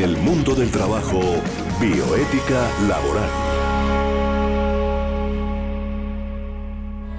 El 0.00 0.16
mundo 0.16 0.54
del 0.54 0.70
trabajo, 0.70 1.20
bioética 1.78 2.66
laboral. 2.88 3.28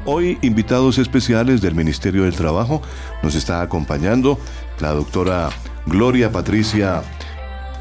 Hoy 0.05 0.39
invitados 0.41 0.97
especiales 0.97 1.62
del 1.62 1.75
Ministerio 1.75 2.23
del 2.23 2.33
Trabajo 2.33 2.81
nos 3.21 3.36
está 3.36 3.62
acompañando 3.62 4.39
la 4.79 4.94
doctora 4.94 5.52
Gloria 5.86 6.31
Patricia 6.31 7.03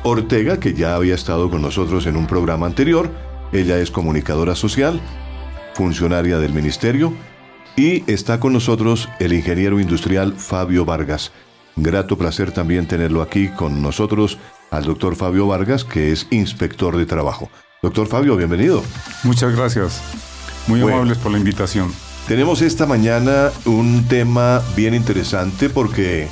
Ortega, 0.02 0.60
que 0.60 0.74
ya 0.74 0.96
había 0.96 1.14
estado 1.14 1.48
con 1.50 1.62
nosotros 1.62 2.04
en 2.04 2.16
un 2.16 2.26
programa 2.26 2.66
anterior. 2.66 3.10
Ella 3.54 3.78
es 3.78 3.90
comunicadora 3.90 4.54
social, 4.54 5.00
funcionaria 5.72 6.38
del 6.38 6.52
Ministerio, 6.52 7.14
y 7.74 8.04
está 8.06 8.38
con 8.38 8.52
nosotros 8.52 9.08
el 9.18 9.32
ingeniero 9.32 9.80
industrial 9.80 10.34
Fabio 10.34 10.84
Vargas. 10.84 11.32
Grato 11.74 12.18
placer 12.18 12.52
también 12.52 12.86
tenerlo 12.86 13.22
aquí 13.22 13.48
con 13.48 13.80
nosotros 13.80 14.36
al 14.70 14.84
doctor 14.84 15.16
Fabio 15.16 15.46
Vargas, 15.46 15.84
que 15.84 16.12
es 16.12 16.26
inspector 16.30 16.96
de 16.96 17.06
trabajo. 17.06 17.50
Doctor 17.82 18.06
Fabio, 18.06 18.36
bienvenido. 18.36 18.82
Muchas 19.24 19.54
gracias. 19.56 20.02
Muy 20.66 20.80
amables 20.82 21.18
por 21.18 21.32
la 21.32 21.38
invitación. 21.38 21.92
Tenemos 22.28 22.62
esta 22.62 22.86
mañana 22.86 23.50
un 23.64 24.06
tema 24.08 24.62
bien 24.76 24.94
interesante 24.94 25.68
porque 25.68 26.28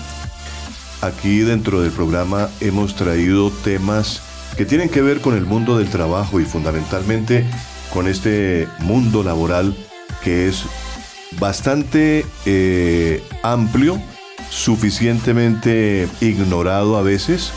Aquí 1.01 1.41
dentro 1.41 1.81
del 1.81 1.93
programa 1.93 2.49
hemos 2.61 2.97
traído 2.97 3.51
temas 3.51 4.21
que 4.57 4.65
tienen 4.65 4.89
que 4.89 5.01
ver 5.01 5.21
con 5.21 5.37
el 5.37 5.45
mundo 5.47 5.79
del 5.79 5.89
trabajo 5.89 6.41
y 6.41 6.45
fundamentalmente 6.45 7.47
con 7.93 8.09
este 8.09 8.67
mundo 8.81 9.23
laboral 9.23 9.77
que 10.25 10.49
es 10.49 10.65
bastante 11.39 12.27
eh, 12.47 13.23
amplio, 13.45 14.01
suficientemente 14.51 16.09
ignorado 16.21 16.97
a 16.97 17.03
veces 17.03 17.53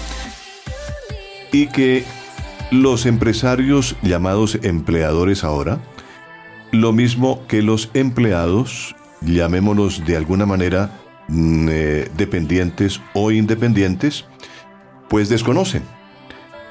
y 1.51 1.67
que 1.67 2.03
los 2.71 3.05
empresarios 3.05 3.95
llamados 4.01 4.57
empleadores 4.63 5.43
ahora, 5.43 5.79
lo 6.71 6.93
mismo 6.93 7.45
que 7.47 7.61
los 7.61 7.89
empleados, 7.93 8.95
llamémoslos 9.21 10.05
de 10.05 10.17
alguna 10.17 10.45
manera, 10.45 10.91
Mm, 11.31 11.69
eh, 11.71 12.11
dependientes 12.17 12.99
o 13.13 13.31
independientes, 13.31 14.25
pues 15.07 15.29
desconocen. 15.29 15.83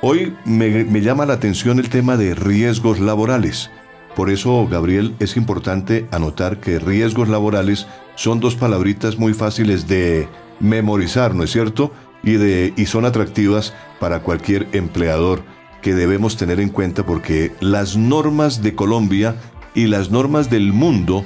Hoy 0.03 0.35
me, 0.45 0.85
me 0.85 1.01
llama 1.01 1.25
la 1.25 1.33
atención 1.33 1.79
el 1.79 1.89
tema 1.89 2.19
de 2.19 2.35
riesgos 2.35 3.01
laborales. 3.01 3.71
Por 4.15 4.29
eso, 4.29 4.69
Gabriel, 4.69 5.15
es 5.19 5.39
importante 5.39 6.07
anotar 6.11 6.61
que 6.61 6.79
riesgos 6.79 7.31
laborales 7.31 7.87
son 8.17 8.39
dos 8.41 8.55
palabritas 8.55 9.19
muy 9.19 9.33
fáciles 9.33 9.89
de 9.89 10.29
memorizar, 10.59 11.35
¿no 11.35 11.45
es 11.45 11.53
cierto? 11.53 11.93
Y, 12.23 12.33
de, 12.33 12.75
y 12.77 12.87
son 12.87 13.05
atractivas 13.07 13.73
para 13.99 14.23
cualquier 14.23 14.69
empleador 14.73 15.43
que 15.81 15.95
debemos 15.95 16.37
tener 16.37 16.61
en 16.61 16.69
cuenta 16.69 17.07
porque 17.07 17.53
las 17.61 17.97
normas 17.97 18.63
de 18.63 18.75
Colombia 18.75 19.37
y 19.75 19.87
las 19.87 20.11
normas 20.11 20.51
del 20.51 20.73
mundo 20.73 21.25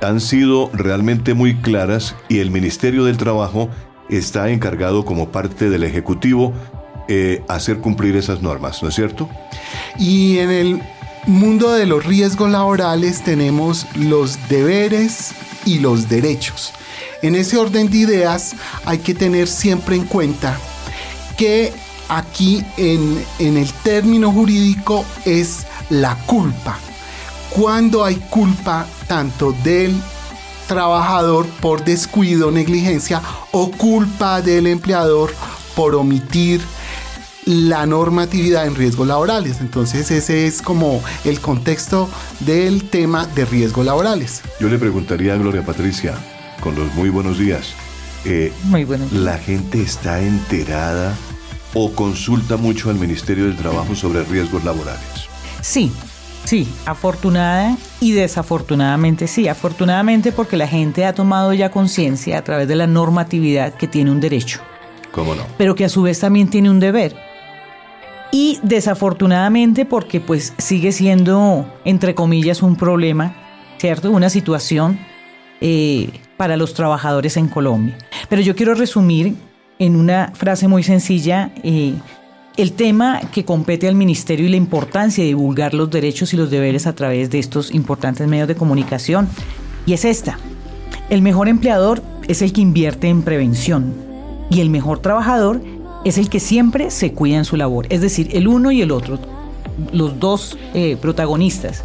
han 0.00 0.20
sido 0.20 0.70
realmente 0.72 1.34
muy 1.34 1.56
claras 1.56 2.14
y 2.28 2.38
el 2.38 2.50
Ministerio 2.50 3.04
del 3.04 3.18
Trabajo 3.18 3.68
está 4.08 4.50
encargado 4.50 5.04
como 5.04 5.28
parte 5.28 5.68
del 5.68 5.84
Ejecutivo 5.84 6.54
eh, 7.08 7.42
hacer 7.48 7.78
cumplir 7.78 8.16
esas 8.16 8.40
normas, 8.40 8.82
¿no 8.82 8.88
es 8.88 8.94
cierto? 8.94 9.28
Y 9.98 10.38
en 10.38 10.50
el 10.50 10.82
mundo 11.26 11.72
de 11.72 11.86
los 11.86 12.06
riesgos 12.06 12.50
laborales 12.50 13.22
tenemos 13.22 13.86
los 13.96 14.48
deberes 14.48 15.32
y 15.64 15.80
los 15.80 16.08
derechos. 16.08 16.72
En 17.22 17.34
ese 17.34 17.58
orden 17.58 17.90
de 17.90 17.98
ideas 17.98 18.54
hay 18.84 18.98
que 18.98 19.14
tener 19.14 19.48
siempre 19.48 19.96
en 19.96 20.04
cuenta 20.04 20.58
que 21.36 21.72
aquí 22.08 22.64
en, 22.76 23.24
en 23.38 23.56
el 23.56 23.72
término 23.72 24.32
jurídico 24.32 25.04
es 25.24 25.66
la 25.90 26.14
culpa 26.26 26.78
cuando 27.50 28.04
hay 28.04 28.16
culpa 28.30 28.86
tanto 29.06 29.52
del 29.64 30.00
trabajador 30.68 31.46
por 31.60 31.84
descuido, 31.84 32.50
negligencia 32.50 33.20
o 33.50 33.70
culpa 33.72 34.40
del 34.40 34.68
empleador 34.68 35.34
por 35.74 35.96
omitir 35.96 36.60
la 37.44 37.86
normatividad 37.86 38.66
en 38.66 38.76
riesgos 38.76 39.08
laborales. 39.08 39.60
Entonces 39.60 40.10
ese 40.12 40.46
es 40.46 40.62
como 40.62 41.02
el 41.24 41.40
contexto 41.40 42.08
del 42.40 42.88
tema 42.88 43.26
de 43.26 43.44
riesgos 43.44 43.84
laborales. 43.84 44.42
Yo 44.60 44.68
le 44.68 44.78
preguntaría 44.78 45.34
a 45.34 45.36
Gloria 45.36 45.64
Patricia, 45.64 46.14
con 46.60 46.74
los 46.74 46.94
muy 46.94 47.08
buenos 47.08 47.38
días, 47.38 47.74
eh, 48.24 48.52
muy 48.64 48.84
buenos 48.84 49.12
¿la 49.12 49.38
gente 49.38 49.80
está 49.80 50.20
enterada 50.20 51.14
o 51.74 51.92
consulta 51.92 52.56
mucho 52.56 52.90
al 52.90 52.96
Ministerio 52.96 53.46
del 53.46 53.56
Trabajo 53.56 53.94
sobre 53.94 54.24
riesgos 54.24 54.64
laborales? 54.64 55.28
Sí, 55.60 55.92
Sí, 56.44 56.66
afortunada 56.86 57.76
y 58.00 58.12
desafortunadamente 58.12 59.28
sí. 59.28 59.46
Afortunadamente 59.46 60.32
porque 60.32 60.56
la 60.56 60.66
gente 60.66 61.04
ha 61.04 61.14
tomado 61.14 61.52
ya 61.52 61.70
conciencia 61.70 62.38
a 62.38 62.42
través 62.42 62.66
de 62.66 62.76
la 62.76 62.86
normatividad 62.86 63.74
que 63.74 63.86
tiene 63.86 64.10
un 64.10 64.20
derecho. 64.20 64.60
¿Cómo 65.12 65.34
no? 65.34 65.42
Pero 65.58 65.74
que 65.74 65.84
a 65.84 65.88
su 65.88 66.02
vez 66.02 66.18
también 66.18 66.48
tiene 66.48 66.70
un 66.70 66.80
deber. 66.80 67.14
Y 68.32 68.58
desafortunadamente 68.62 69.84
porque 69.84 70.20
pues 70.20 70.54
sigue 70.58 70.92
siendo, 70.92 71.66
entre 71.84 72.14
comillas, 72.14 72.62
un 72.62 72.74
problema, 72.76 73.34
¿cierto? 73.78 74.10
Una 74.10 74.30
situación 74.30 74.98
eh, 75.60 76.10
para 76.40 76.56
los 76.56 76.72
trabajadores 76.72 77.36
en 77.36 77.48
Colombia. 77.48 77.98
Pero 78.30 78.40
yo 78.40 78.56
quiero 78.56 78.72
resumir 78.72 79.34
en 79.78 79.94
una 79.94 80.32
frase 80.34 80.68
muy 80.68 80.82
sencilla 80.82 81.50
eh, 81.62 81.92
el 82.56 82.72
tema 82.72 83.20
que 83.30 83.44
compete 83.44 83.86
al 83.86 83.94
Ministerio 83.94 84.46
y 84.46 84.48
la 84.48 84.56
importancia 84.56 85.22
de 85.22 85.28
divulgar 85.28 85.74
los 85.74 85.90
derechos 85.90 86.32
y 86.32 86.38
los 86.38 86.50
deberes 86.50 86.86
a 86.86 86.94
través 86.94 87.28
de 87.28 87.40
estos 87.40 87.70
importantes 87.74 88.26
medios 88.26 88.48
de 88.48 88.54
comunicación. 88.54 89.28
Y 89.84 89.92
es 89.92 90.06
esta. 90.06 90.38
El 91.10 91.20
mejor 91.20 91.46
empleador 91.46 92.02
es 92.26 92.40
el 92.40 92.54
que 92.54 92.62
invierte 92.62 93.08
en 93.08 93.20
prevención 93.20 93.92
y 94.48 94.62
el 94.62 94.70
mejor 94.70 95.00
trabajador 95.00 95.60
es 96.06 96.16
el 96.16 96.30
que 96.30 96.40
siempre 96.40 96.90
se 96.90 97.12
cuida 97.12 97.36
en 97.36 97.44
su 97.44 97.58
labor. 97.58 97.86
Es 97.90 98.00
decir, 98.00 98.30
el 98.32 98.48
uno 98.48 98.72
y 98.72 98.80
el 98.80 98.92
otro, 98.92 99.18
los 99.92 100.18
dos 100.18 100.56
eh, 100.72 100.96
protagonistas. 101.02 101.84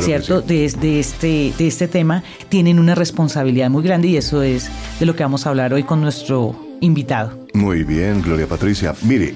¿Cierto? 0.00 0.40
De, 0.40 0.68
de, 0.80 1.00
este, 1.00 1.52
de 1.56 1.66
este 1.66 1.88
tema 1.88 2.22
tienen 2.48 2.78
una 2.78 2.94
responsabilidad 2.94 3.70
muy 3.70 3.82
grande 3.82 4.08
y 4.08 4.16
eso 4.16 4.42
es 4.42 4.68
de 4.98 5.06
lo 5.06 5.14
que 5.14 5.22
vamos 5.22 5.46
a 5.46 5.50
hablar 5.50 5.72
hoy 5.72 5.84
con 5.84 6.00
nuestro 6.00 6.56
invitado. 6.80 7.46
Muy 7.54 7.84
bien, 7.84 8.22
Gloria 8.22 8.46
Patricia. 8.46 8.94
Mire, 9.02 9.34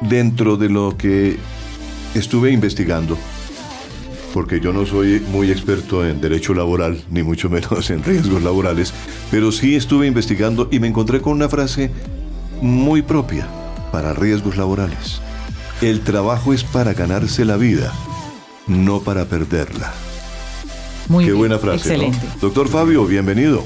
dentro 0.00 0.56
de 0.56 0.68
lo 0.68 0.96
que 0.96 1.36
estuve 2.14 2.50
investigando, 2.50 3.18
porque 4.32 4.60
yo 4.60 4.72
no 4.72 4.86
soy 4.86 5.20
muy 5.30 5.50
experto 5.50 6.06
en 6.06 6.20
derecho 6.20 6.54
laboral, 6.54 7.02
ni 7.10 7.22
mucho 7.22 7.48
menos 7.50 7.90
en 7.90 8.02
riesgos 8.02 8.42
laborales, 8.42 8.92
pero 9.30 9.52
sí 9.52 9.76
estuve 9.76 10.06
investigando 10.06 10.68
y 10.70 10.80
me 10.80 10.88
encontré 10.88 11.20
con 11.20 11.34
una 11.34 11.48
frase 11.48 11.90
muy 12.60 13.02
propia 13.02 13.46
para 13.92 14.12
riesgos 14.12 14.56
laborales. 14.56 15.20
El 15.82 16.00
trabajo 16.00 16.52
es 16.52 16.64
para 16.64 16.94
ganarse 16.94 17.44
la 17.44 17.56
vida, 17.56 17.92
no 18.66 19.00
para 19.00 19.24
perderla. 19.24 19.92
Muy 21.08 21.26
Qué 21.26 21.32
buena 21.32 21.58
frase. 21.58 21.76
Excelente. 21.76 22.26
Doctor 22.40 22.68
Fabio, 22.68 23.04
bienvenido 23.06 23.64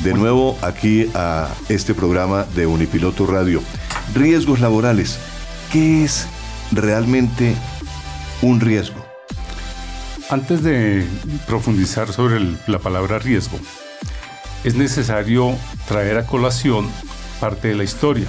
de 0.00 0.14
nuevo 0.14 0.56
aquí 0.62 1.10
a 1.14 1.48
este 1.68 1.94
programa 1.94 2.44
de 2.54 2.66
Unipiloto 2.66 3.26
Radio. 3.26 3.62
Riesgos 4.14 4.60
laborales. 4.60 5.18
¿Qué 5.72 6.04
es 6.04 6.26
realmente 6.72 7.54
un 8.42 8.60
riesgo? 8.60 9.04
Antes 10.28 10.62
de 10.62 11.04
profundizar 11.46 12.12
sobre 12.12 12.40
la 12.66 12.78
palabra 12.78 13.18
riesgo, 13.18 13.58
es 14.64 14.74
necesario 14.74 15.54
traer 15.86 16.18
a 16.18 16.26
colación 16.26 16.88
parte 17.40 17.68
de 17.68 17.76
la 17.76 17.84
historia. 17.84 18.26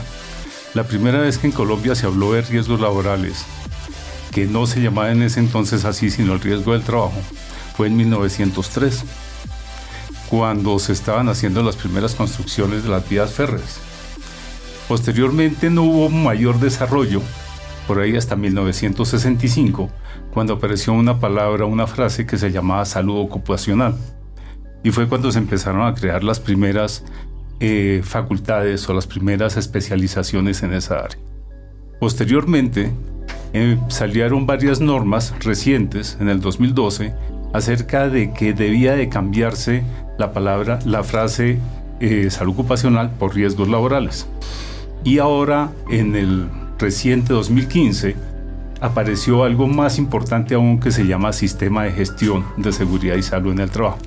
La 0.74 0.84
primera 0.84 1.20
vez 1.20 1.38
que 1.38 1.48
en 1.48 1.54
Colombia 1.54 1.96
se 1.96 2.06
habló 2.06 2.34
de 2.34 2.42
riesgos 2.42 2.80
laborales, 2.80 3.46
que 4.38 4.46
no 4.46 4.68
se 4.68 4.82
llamaba 4.82 5.12
en 5.12 5.24
ese 5.24 5.40
entonces 5.40 5.84
así, 5.84 6.12
sino 6.12 6.34
el 6.34 6.40
riesgo 6.40 6.74
del 6.74 6.84
trabajo, 6.84 7.20
fue 7.76 7.88
en 7.88 7.98
1903, 7.98 9.04
cuando 10.30 10.78
se 10.78 10.94
estaban 10.94 11.28
haciendo 11.28 11.64
las 11.64 11.76
primeras 11.76 12.14
construcciones 12.14 12.84
de 12.84 12.90
las 12.90 13.10
vías 13.10 13.32
férreas. 13.32 13.80
Posteriormente 14.88 15.72
no 15.72 15.82
hubo 15.82 16.10
mayor 16.10 16.60
desarrollo, 16.60 17.24
por 17.88 18.00
ahí 18.00 18.16
hasta 18.16 18.36
1965, 18.36 19.90
cuando 20.32 20.54
apareció 20.54 20.94
una 20.94 21.20
palabra, 21.20 21.66
una 21.66 21.88
frase 21.88 22.28
que 22.28 22.38
se 22.38 22.52
llamaba 22.52 22.86
salud 22.86 23.20
ocupacional. 23.20 23.96
Y 24.84 24.92
fue 24.92 25.08
cuando 25.08 25.32
se 25.32 25.40
empezaron 25.40 25.82
a 25.82 25.96
crear 25.96 26.24
las 26.24 26.40
primeras 26.40 27.04
eh, 27.60 28.02
facultades 28.04 28.88
o 28.88 28.94
las 28.94 29.08
primeras 29.08 29.58
especializaciones 29.58 30.62
en 30.62 30.74
esa 30.74 31.00
área. 31.00 31.18
Posteriormente, 32.00 32.92
eh, 33.54 33.78
salieron 33.88 34.46
varias 34.46 34.82
normas 34.82 35.34
recientes 35.40 36.18
en 36.20 36.30
el 36.30 36.42
2012 36.42 37.14
acerca 37.54 38.10
de 38.10 38.34
que 38.34 38.54
debía 38.54 38.94
de 38.94 39.10
cambiarse 39.10 39.84
la 40.18 40.32
palabra, 40.34 40.80
la 40.86 41.04
frase 41.04 41.60
eh, 42.00 42.30
salud 42.30 42.54
ocupacional 42.54 43.12
por 43.12 43.36
riesgos 43.36 43.68
laborales. 43.70 44.28
Y 45.04 45.20
ahora 45.20 45.72
en 45.90 46.16
el 46.16 46.50
reciente 46.78 47.34
2015 47.34 48.16
apareció 48.82 49.44
algo 49.44 49.68
más 49.68 49.98
importante 49.98 50.56
aún 50.56 50.80
que 50.80 50.92
se 50.92 51.08
llama 51.08 51.34
Sistema 51.34 51.84
de 51.84 51.92
Gestión 51.92 52.46
de 52.58 52.72
Seguridad 52.72 53.16
y 53.16 53.24
Salud 53.24 53.52
en 53.54 53.60
el 53.60 53.72
Trabajo. 53.72 54.00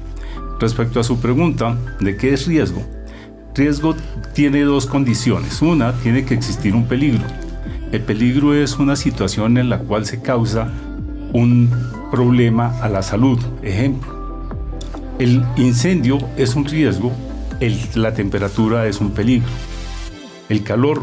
Respecto 0.61 1.01
a 1.01 1.05
su 1.05 1.19
pregunta 1.19 1.77
de 2.01 2.17
qué 2.17 2.35
es 2.35 2.47
riesgo, 2.47 2.83
riesgo 3.55 3.97
tiene 4.35 4.63
dos 4.63 4.87
condiciones. 4.87 5.63
Una, 5.63 5.93
tiene 5.95 6.25
que 6.25 6.35
existir 6.35 6.75
un 6.75 6.87
peligro. 6.87 7.25
El 7.93 8.03
peligro 8.03 8.55
es 8.55 8.79
una 8.79 8.95
situación 8.95 9.59
en 9.59 9.69
la 9.69 9.79
cual 9.79 10.07
se 10.07 10.23
causa 10.23 10.69
un 11.33 11.71
problema 12.13 12.79
a 12.81 12.89
la 12.89 13.03
salud. 13.03 13.39
Ejemplo, 13.63 14.49
el 15.19 15.45
incendio 15.57 16.19
es 16.37 16.55
un 16.55 16.67
riesgo, 16.67 17.13
la 17.95 18.15
temperatura 18.15 18.87
es 18.87 19.01
un 19.01 19.11
peligro. 19.11 19.49
El 20.49 20.63
calor, 20.63 21.03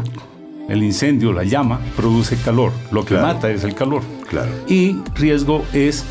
el 0.68 0.82
incendio, 0.82 1.32
la 1.32 1.44
llama, 1.44 1.78
produce 1.94 2.36
calor. 2.36 2.72
Lo 2.90 3.04
que 3.04 3.16
mata 3.16 3.50
es 3.50 3.64
el 3.64 3.74
calor. 3.74 4.02
Claro. 4.28 4.50
Y 4.66 4.96
riesgo 5.14 5.64
es 5.74 6.04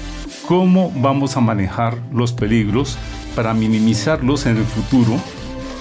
cómo 0.47 0.91
vamos 0.95 1.37
a 1.37 1.41
manejar 1.41 1.97
los 2.13 2.33
peligros 2.33 2.97
para 3.35 3.53
minimizarlos 3.53 4.45
en 4.45 4.57
el 4.57 4.63
futuro 4.63 5.19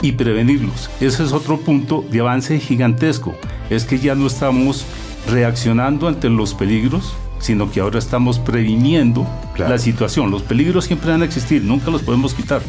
y 0.03 0.13
prevenirlos. 0.13 0.91
Ese 1.01 1.25
es 1.25 1.33
otro 1.33 1.59
punto 1.59 2.05
de 2.11 2.21
avance 2.21 2.59
gigantesco. 2.59 3.35
Es 3.71 3.85
que 3.85 3.99
ya 3.99 4.15
no 4.15 4.27
estamos 4.27 4.85
reaccionando 5.29 6.09
ante 6.09 6.29
los 6.29 6.55
peligros, 6.55 7.15
sino 7.39 7.71
que 7.71 7.81
ahora 7.81 7.99
estamos 7.99 8.39
previniendo 8.39 9.27
la 9.59 9.79
situación. 9.79 10.31
Los 10.31 10.43
peligros 10.43 10.85
siempre 10.85 11.11
van 11.11 11.23
a 11.23 11.25
existir, 11.25 11.63
nunca 11.63 11.91
los 11.91 12.03
podemos 12.03 12.35
quitar, 12.35 12.63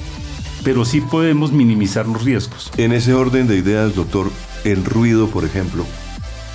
pero 0.63 0.85
sí 0.85 1.01
podemos 1.01 1.51
minimizar 1.51 2.07
los 2.07 2.23
riesgos. 2.23 2.71
En 2.77 2.91
ese 2.91 3.13
orden 3.13 3.47
de 3.47 3.57
ideas, 3.57 3.95
doctor, 3.95 4.31
el 4.63 4.83
ruido, 4.83 5.27
por 5.27 5.45
ejemplo, 5.45 5.85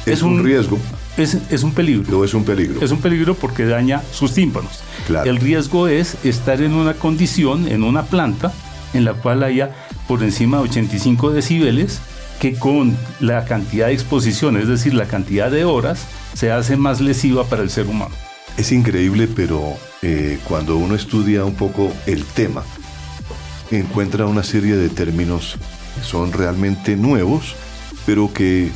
es, 0.06 0.22
un, 0.22 0.44
riesgo. 0.44 0.78
Es, 1.16 1.38
es, 1.50 1.62
un 1.62 1.72
peligro. 1.72 2.24
es 2.24 2.34
un 2.34 2.44
peligro. 2.44 2.84
Es 2.84 2.90
un 2.90 3.00
peligro 3.00 3.34
porque 3.34 3.64
daña 3.64 4.02
sus 4.12 4.34
tímpanos. 4.34 4.80
El 5.24 5.36
riesgo 5.36 5.86
es 5.88 6.16
estar 6.24 6.60
en 6.60 6.72
una 6.72 6.94
condición, 6.94 7.68
en 7.68 7.84
una 7.84 8.02
planta, 8.02 8.52
en 8.94 9.04
la 9.04 9.14
cual 9.14 9.42
haya 9.42 9.70
por 10.08 10.22
encima 10.22 10.58
de 10.58 10.64
85 10.64 11.30
decibeles, 11.30 12.00
que 12.40 12.54
con 12.54 12.96
la 13.20 13.44
cantidad 13.44 13.86
de 13.86 13.92
exposición, 13.92 14.56
es 14.56 14.68
decir, 14.68 14.94
la 14.94 15.06
cantidad 15.06 15.50
de 15.50 15.64
horas, 15.64 16.06
se 16.34 16.50
hace 16.50 16.76
más 16.76 17.00
lesiva 17.00 17.44
para 17.44 17.62
el 17.62 17.70
ser 17.70 17.86
humano. 17.86 18.14
Es 18.56 18.72
increíble, 18.72 19.28
pero 19.28 19.62
eh, 20.02 20.38
cuando 20.44 20.76
uno 20.76 20.94
estudia 20.94 21.44
un 21.44 21.54
poco 21.54 21.92
el 22.06 22.24
tema, 22.24 22.64
encuentra 23.70 24.26
una 24.26 24.42
serie 24.42 24.76
de 24.76 24.88
términos 24.88 25.56
que 25.94 26.02
son 26.02 26.32
realmente 26.32 26.96
nuevos, 26.96 27.54
pero 28.04 28.32
que 28.32 28.70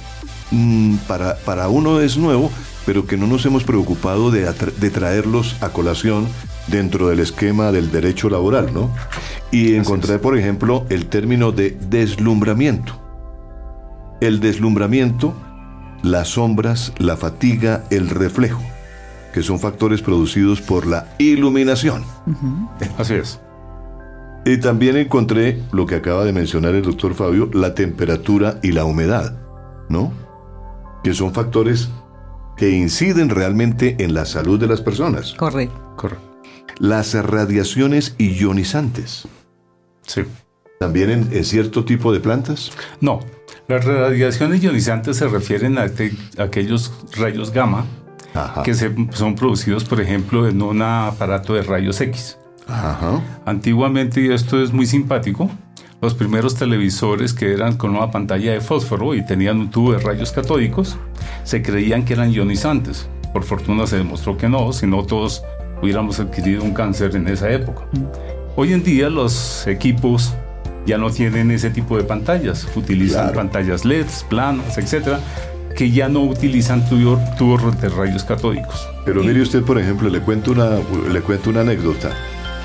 mm, 0.50 0.96
para, 1.08 1.36
para 1.38 1.68
uno 1.68 2.00
es 2.00 2.16
nuevo, 2.16 2.50
pero 2.86 3.06
que 3.06 3.16
no 3.16 3.26
nos 3.26 3.44
hemos 3.46 3.64
preocupado 3.64 4.30
de, 4.30 4.50
de, 4.52 4.90
traerlos 4.90 5.56
a 5.60 5.70
colación 5.70 6.28
dentro 6.68 7.08
del 7.08 7.20
esquema 7.20 7.72
del 7.72 7.90
derecho 7.90 8.30
laboral, 8.30 8.72
¿no? 8.72 8.94
Y 9.50 9.75
encontré, 9.75 10.19
por 10.19 10.37
ejemplo, 10.37 10.87
el 10.90 11.06
término 11.06 11.52
de 11.52 11.70
deslumbramiento. 11.88 13.00
El 14.20 14.40
deslumbramiento 14.40 15.34
las 16.02 16.28
sombras, 16.28 16.93
la 16.98 17.16
fatiga, 17.16 17.84
el 17.90 18.08
reflejo, 18.08 18.62
que 19.34 19.43
son 19.43 19.58
factores 19.58 20.02
producidos 20.02 20.60
por 20.60 20.87
la 20.87 21.08
iluminación. 21.19 22.04
Así 22.98 23.14
es. 23.14 23.40
Y 24.44 24.58
también 24.58 24.96
encontré 24.96 25.60
lo 25.72 25.87
que 25.87 25.96
acaba 25.96 26.25
de 26.25 26.32
mencionar 26.32 26.75
el 26.75 26.82
doctor 26.82 27.14
Fabio, 27.14 27.50
la 27.52 27.75
temperatura 27.75 28.60
y 28.62 28.72
la 28.72 28.84
humedad, 28.84 29.37
¿no? 29.88 30.12
Que 31.02 31.14
son 31.14 31.34
factores 31.34 31.88
que 32.56 32.70
inciden 32.70 33.28
realmente 33.28 33.96
en 33.99 34.14
la 34.14 34.25
salud 34.25 34.60
de 34.60 34.69
las 34.69 34.81
personas. 34.81 35.34
Correcto. 35.34 35.94
Correcto. 35.96 36.25
Las 36.78 37.14
radiaciones 37.14 38.14
ionizantes. 38.19 39.26
Sí. 40.06 40.23
¿También 40.79 41.11
en 41.11 41.44
cierto 41.44 41.85
tipo 41.85 42.12
de 42.12 42.20
plantas? 42.20 42.70
No, 43.00 43.20
las 43.69 43.85
radiaciones 43.85 44.62
ionizantes 44.62 45.17
se 45.17 45.26
refieren 45.26 45.76
a, 45.79 45.87
aquellos 46.38 46.93
rayos 47.17 47.50
gamma 47.50 47.85
que 48.64 48.75
son 48.75 49.35
producidos, 49.35 49.85
por 49.85 50.00
ejemplo, 50.00 50.47
en 50.47 50.62
un 50.62 50.82
aparato 50.82 51.55
de 51.55 51.62
rayos 51.62 52.00
X. 52.00 52.38
Antiguamente, 53.44 54.20
y 54.20 54.31
esto 54.31 54.62
es 54.62 54.73
muy 54.73 54.87
simpático, 54.87 55.50
los 56.00 56.14
primeros 56.14 56.55
televisores 56.55 57.32
que 57.32 57.52
eran 57.52 57.76
con 57.76 57.97
una 57.97 58.11
pantalla 58.11 58.52
de 58.52 58.61
fósforo 58.61 59.14
y 59.14 59.25
tenían 59.25 59.59
un 59.59 59.70
tubo 59.70 59.93
de 59.93 59.99
rayos 59.99 60.31
catódicos, 60.31 60.97
se 61.43 61.62
creían 61.62 62.05
que 62.05 62.12
eran 62.12 62.31
ionizantes. 62.31 63.09
Por 63.32 63.43
fortuna 63.43 63.87
se 63.87 63.97
demostró 63.97 64.37
que 64.37 64.49
no, 64.49 64.73
si 64.73 64.87
no 64.87 65.05
todos 65.05 65.43
hubiéramos 65.82 66.20
adquirido 66.20 66.62
un 66.62 66.73
cáncer 66.73 67.17
en 67.17 67.26
esa 67.26 67.50
época. 67.50 67.88
Hoy 68.58 68.73
en 68.73 68.82
día 68.82 69.11
los 69.11 69.67
equipos 69.67 70.32
ya 70.87 70.97
no 70.97 71.11
tienen 71.11 71.50
ese 71.50 71.69
tipo 71.69 71.99
de 71.99 72.05
pantallas, 72.05 72.67
utilizan 72.75 73.35
pantallas 73.35 73.85
LEDs, 73.85 74.25
planas, 74.31 74.79
etcétera, 74.79 75.20
que 75.76 75.91
ya 75.91 76.08
no 76.08 76.23
utilizan 76.23 76.88
tubos 76.88 77.81
de 77.82 77.88
rayos 77.91 78.25
catódicos. 78.25 78.88
Pero 79.05 79.23
mire 79.23 79.43
usted, 79.43 79.62
por 79.62 79.79
ejemplo, 79.79 80.08
le 80.08 80.20
cuento 80.20 80.53
una, 80.53 80.79
le 81.12 81.20
cuento 81.20 81.50
una 81.50 81.61
anécdota. 81.61 82.12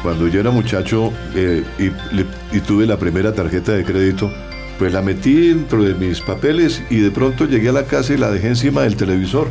Cuando 0.01 0.29
yo 0.29 0.39
era 0.39 0.49
muchacho 0.49 1.11
eh, 1.35 1.65
y, 1.77 2.59
tuve 2.61 2.85
la 2.85 2.97
primera 2.97 3.33
tarjeta 3.33 3.73
de 3.73 3.83
crédito, 3.83 4.31
pues 4.79 4.93
la 4.93 5.01
metí 5.01 5.49
dentro 5.49 5.83
de 5.83 5.93
mis 5.93 6.21
papeles 6.21 6.81
y 6.89 7.01
de 7.01 7.11
pronto 7.11 7.43
llegué 7.43 7.67
a 7.67 7.73
la 7.73 7.83
casa 7.83 8.13
y 8.13 8.17
la 8.17 8.31
dejé 8.31 8.47
encima 8.47 8.83
del 8.83 8.95
televisor. 8.95 9.49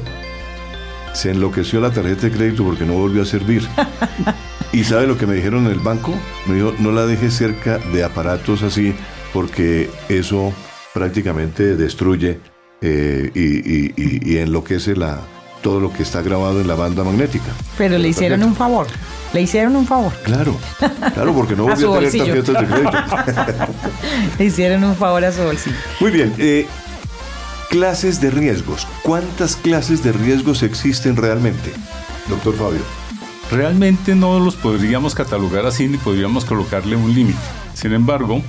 Se 1.12 1.32
enloqueció 1.32 1.82
la 1.82 1.90
tarjeta 1.90 2.22
de 2.22 2.32
crédito 2.32 2.64
porque 2.64 2.86
no 2.86 2.94
volvió 2.94 3.20
a 3.20 3.26
servir. 3.26 3.62
¿Y 4.72 4.84
sabe 4.84 5.06
lo 5.06 5.18
que 5.18 5.26
me 5.26 5.34
dijeron 5.34 5.66
en 5.66 5.72
el 5.72 5.80
banco? 5.80 6.14
Me 6.46 6.54
dijo, 6.54 6.74
no 6.78 6.92
la 6.92 7.06
deje 7.06 7.30
cerca 7.30 7.78
de 7.78 8.04
aparatos 8.04 8.62
así 8.62 8.94
porque 9.32 9.90
eso 10.08 10.52
prácticamente 10.94 11.76
destruye 11.76 12.38
eh, 12.80 13.30
y, 13.34 14.36
enloquece 14.38 14.94
la, 14.94 15.20
todo 15.60 15.80
lo 15.80 15.92
que 15.92 16.02
está 16.02 16.22
grabado 16.22 16.60
en 16.60 16.68
la 16.68 16.74
banda 16.74 17.02
magnética. 17.02 17.52
Pero 17.76 17.98
le 17.98 18.08
hicieron 18.08 18.42
un 18.44 18.54
favor. 18.54 18.86
Le 19.32 19.42
hicieron 19.42 19.74
un 19.76 19.86
favor. 19.86 20.12
Claro, 20.24 20.56
claro, 21.14 21.34
porque 21.34 21.56
no 21.56 21.64
volvió 21.68 21.94
a, 21.94 22.00
tener 22.00 22.42
tarjetas 22.42 22.60
de 22.60 22.66
crédito. 22.66 22.98
le 24.38 24.44
hicieron 24.44 24.84
un 24.84 24.96
favor 24.96 25.24
a 25.24 25.32
su 25.32 25.42
bolsillo. 25.42 25.76
Muy 26.00 26.10
bien. 26.10 26.32
Eh, 26.38 26.66
clases 27.70 28.20
de 28.20 28.30
riesgos. 28.30 28.86
¿Cuántas 29.02 29.56
clases 29.56 30.02
de 30.02 30.12
riesgos 30.12 30.62
existen 30.62 31.16
realmente, 31.16 31.72
doctor 32.28 32.54
Fabio? 32.54 32.99
Realmente 33.50 34.14
no 34.14 34.38
los 34.38 34.54
podríamos 34.54 35.14
catalogar 35.14 35.66
así 35.66 35.88
ni 35.88 35.98
podríamos 35.98 36.44
colocarle 36.44 36.94
un 36.94 37.12
límite. 37.12 37.38
Sin 37.74 37.92
embargo, 37.92 38.42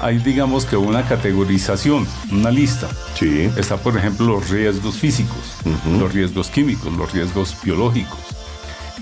hay 0.00 0.18
digamos 0.18 0.64
que 0.64 0.76
una 0.76 1.06
categorización, 1.08 2.06
una 2.30 2.50
lista. 2.50 2.88
Sí. 3.18 3.50
Está 3.56 3.76
por 3.78 3.96
ejemplo 3.96 4.26
los 4.26 4.50
riesgos 4.50 4.96
físicos, 4.96 5.56
los 5.98 6.12
riesgos 6.12 6.50
químicos, 6.50 6.92
los 6.92 7.12
riesgos 7.12 7.56
biológicos. 7.64 8.18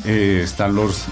Eh, 0.05 0.41
están 0.43 0.75
los, 0.75 1.05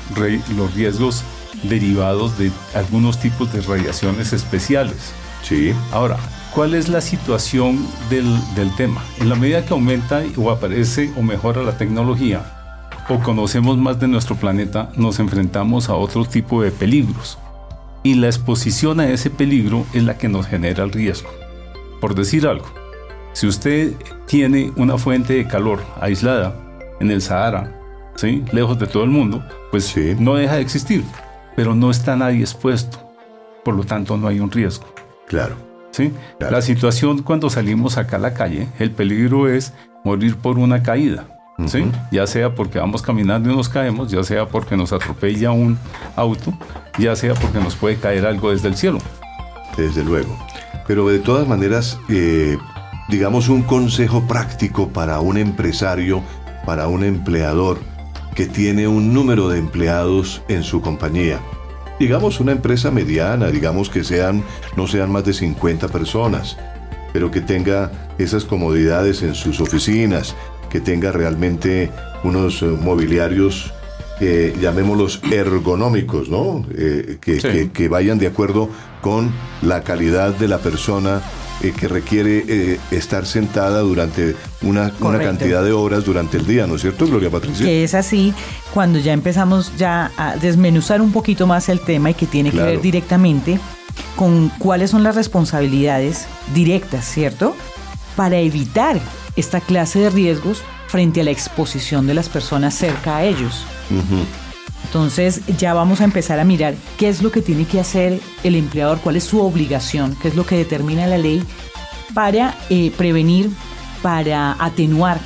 los 0.56 0.74
riesgos 0.74 1.22
derivados 1.64 2.38
de 2.38 2.50
algunos 2.74 3.20
tipos 3.20 3.52
de 3.52 3.60
radiaciones 3.60 4.32
especiales. 4.32 5.12
Sí. 5.42 5.74
Ahora, 5.92 6.16
¿cuál 6.54 6.74
es 6.74 6.88
la 6.88 7.00
situación 7.00 7.86
del, 8.08 8.38
del 8.54 8.74
tema? 8.76 9.02
En 9.18 9.28
la 9.28 9.34
medida 9.34 9.66
que 9.66 9.74
aumenta 9.74 10.22
o 10.36 10.50
aparece 10.50 11.12
o 11.16 11.22
mejora 11.22 11.62
la 11.62 11.76
tecnología, 11.76 12.59
o 13.10 13.18
conocemos 13.18 13.76
más 13.76 13.98
de 13.98 14.06
nuestro 14.06 14.36
planeta, 14.36 14.90
nos 14.96 15.18
enfrentamos 15.18 15.88
a 15.88 15.94
otro 15.94 16.24
tipo 16.24 16.62
de 16.62 16.70
peligros. 16.70 17.38
Y 18.04 18.14
la 18.14 18.28
exposición 18.28 19.00
a 19.00 19.08
ese 19.08 19.30
peligro 19.30 19.84
es 19.92 20.04
la 20.04 20.16
que 20.16 20.28
nos 20.28 20.46
genera 20.46 20.84
el 20.84 20.92
riesgo. 20.92 21.28
Por 22.00 22.14
decir 22.14 22.46
algo, 22.46 22.66
si 23.32 23.48
usted 23.48 23.94
tiene 24.26 24.72
una 24.76 24.96
fuente 24.96 25.34
de 25.34 25.48
calor 25.48 25.80
aislada 26.00 26.54
en 27.00 27.10
el 27.10 27.20
Sahara, 27.20 27.76
¿sí? 28.14 28.44
lejos 28.52 28.78
de 28.78 28.86
todo 28.86 29.02
el 29.02 29.10
mundo, 29.10 29.44
pues 29.72 29.92
no 30.18 30.36
deja 30.36 30.54
de 30.54 30.62
existir, 30.62 31.04
pero 31.56 31.74
no 31.74 31.90
está 31.90 32.14
nadie 32.14 32.40
expuesto. 32.40 32.98
Por 33.64 33.74
lo 33.74 33.82
tanto, 33.82 34.16
no 34.16 34.28
hay 34.28 34.38
un 34.38 34.52
riesgo. 34.52 34.86
Claro. 35.26 35.56
¿Sí? 35.90 36.12
La 36.38 36.62
situación 36.62 37.22
cuando 37.22 37.50
salimos 37.50 37.98
acá 37.98 38.16
a 38.16 38.20
la 38.20 38.34
calle, 38.34 38.68
el 38.78 38.92
peligro 38.92 39.48
es 39.48 39.72
morir 40.04 40.36
por 40.36 40.58
una 40.58 40.84
caída. 40.84 41.39
Ya 42.10 42.26
sea 42.26 42.54
porque 42.54 42.78
vamos 42.78 43.02
caminando 43.02 43.50
y 43.50 43.56
nos 43.56 43.68
caemos, 43.68 44.10
ya 44.10 44.22
sea 44.22 44.46
porque 44.46 44.76
nos 44.76 44.92
atropella 44.92 45.50
un 45.50 45.78
auto, 46.16 46.52
ya 46.98 47.14
sea 47.16 47.34
porque 47.34 47.58
nos 47.58 47.76
puede 47.76 47.96
caer 47.96 48.26
algo 48.26 48.50
desde 48.50 48.68
el 48.68 48.76
cielo. 48.76 48.98
Desde 49.76 50.04
luego. 50.04 50.36
Pero 50.86 51.08
de 51.08 51.18
todas 51.18 51.46
maneras, 51.46 51.98
eh, 52.08 52.58
digamos 53.08 53.48
un 53.48 53.62
consejo 53.62 54.26
práctico 54.26 54.88
para 54.88 55.20
un 55.20 55.38
empresario, 55.38 56.22
para 56.66 56.88
un 56.88 57.04
empleador 57.04 57.78
que 58.34 58.46
tiene 58.46 58.88
un 58.88 59.12
número 59.12 59.48
de 59.48 59.58
empleados 59.58 60.42
en 60.48 60.62
su 60.62 60.80
compañía. 60.80 61.40
Digamos 61.98 62.40
una 62.40 62.52
empresa 62.52 62.90
mediana, 62.90 63.48
digamos 63.48 63.90
que 63.90 64.04
sean 64.04 64.42
no 64.76 64.86
sean 64.86 65.12
más 65.12 65.24
de 65.24 65.34
50 65.34 65.88
personas 65.88 66.56
pero 67.12 67.30
que 67.30 67.40
tenga 67.40 67.90
esas 68.18 68.44
comodidades 68.44 69.22
en 69.22 69.34
sus 69.34 69.60
oficinas, 69.60 70.34
que 70.70 70.80
tenga 70.80 71.12
realmente 71.12 71.90
unos 72.24 72.62
eh, 72.62 72.66
mobiliarios 72.66 73.72
eh, 74.22 74.54
llamémoslos 74.60 75.20
ergonómicos, 75.30 76.28
¿no? 76.28 76.64
Eh, 76.76 77.16
que, 77.22 77.40
Sí. 77.40 77.48
que- 77.48 77.70
que 77.72 77.88
vayan 77.88 78.18
de 78.18 78.26
acuerdo 78.26 78.68
con 79.00 79.32
la 79.62 79.82
calidad 79.82 80.34
de 80.34 80.46
la 80.46 80.58
persona 80.58 81.22
eh, 81.62 81.72
que 81.78 81.88
requiere 81.88 82.44
eh, 82.46 82.78
estar 82.90 83.24
sentada 83.26 83.80
durante 83.80 84.34
una, 84.62 84.90
cantidad 85.18 85.62
de 85.64 85.72
horas 85.72 86.04
durante 86.04 86.36
el 86.36 86.46
día, 86.46 86.66
¿no 86.66 86.74
es 86.76 86.82
cierto, 86.82 87.06
Gloria 87.06 87.30
Patricia? 87.30 87.64
que 87.64 87.82
es 87.84 87.94
así 87.94 88.32
cuando 88.74 88.98
ya 88.98 89.12
empezamos 89.14 89.72
ya 89.78 90.10
a 90.18 90.36
desmenuzar 90.36 91.00
un 91.02 91.12
poquito 91.12 91.46
más 91.46 91.68
el 91.70 91.80
tema 91.80 92.10
y 92.10 92.14
que 92.14 92.26
tiene 92.26 92.50
Claro. 92.50 92.66
que 92.66 92.72
ver 92.76 92.82
directamente 92.82 93.58
con 94.16 94.50
cuáles 94.58 94.90
son 94.90 95.02
las 95.02 95.14
responsabilidades 95.16 96.26
directas, 96.54 97.04
¿cierto? 97.06 97.54
Para 98.16 98.38
evitar 98.38 99.00
esta 99.36 99.60
clase 99.60 99.98
de 100.00 100.10
riesgos 100.10 100.62
frente 100.88 101.20
a 101.20 101.24
la 101.24 101.30
exposición 101.30 102.06
de 102.06 102.14
las 102.14 102.28
personas 102.28 102.74
cerca 102.74 103.18
a 103.18 103.24
ellos. 103.24 103.64
Entonces 104.84 105.42
ya 105.58 105.72
vamos 105.74 106.00
a 106.00 106.04
empezar 106.04 106.40
a 106.40 106.44
mirar 106.44 106.74
qué 106.98 107.08
es 107.08 107.22
lo 107.22 107.30
que 107.30 107.42
tiene 107.42 107.64
que 107.64 107.78
hacer 107.80 108.20
el 108.42 108.54
empleador, 108.56 108.98
cuál 109.00 109.16
es 109.16 109.24
su 109.24 109.40
obligación, 109.40 110.16
qué 110.20 110.28
es 110.28 110.34
lo 110.34 110.44
que 110.44 110.56
determina 110.56 111.06
la 111.06 111.18
ley 111.18 111.42
para 112.14 112.56
eh, 112.70 112.90
prevenir, 112.96 113.50
para 114.02 114.56
atenuar, 114.58 115.20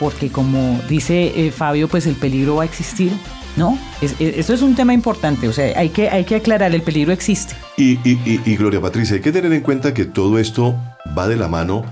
porque 0.00 0.30
como 0.30 0.80
dice 0.88 1.46
eh, 1.46 1.52
Fabio, 1.52 1.86
pues 1.88 2.06
el 2.06 2.16
peligro 2.16 2.56
va 2.56 2.62
a 2.62 2.66
existir, 2.66 3.12
¿no? 3.56 3.78
Es- 4.00 4.16
es- 4.18 4.38
esto 4.38 4.52
es 4.54 4.62
un 4.62 4.74
tema 4.74 4.94
importante, 4.94 5.46
o 5.46 5.52
sea, 5.52 5.78
hay 5.78 5.90
que, 5.90 6.08
hay 6.10 6.24
que 6.24 6.34
aclarar, 6.36 6.74
el 6.74 6.82
peligro 6.82 7.12
existe. 7.12 7.54
Y, 7.76 7.92
y- 8.08 8.18
y- 8.24 8.40
y, 8.44 8.56
Gloria 8.56 8.80
Patricia, 8.80 9.14
hay 9.16 9.22
que 9.22 9.30
tener 9.30 9.52
en 9.52 9.60
cuenta 9.60 9.94
que 9.94 10.06
todo 10.06 10.40
esto 10.40 10.74
va 11.16 11.28
de 11.28 11.36
la 11.36 11.46
mano 11.46 11.84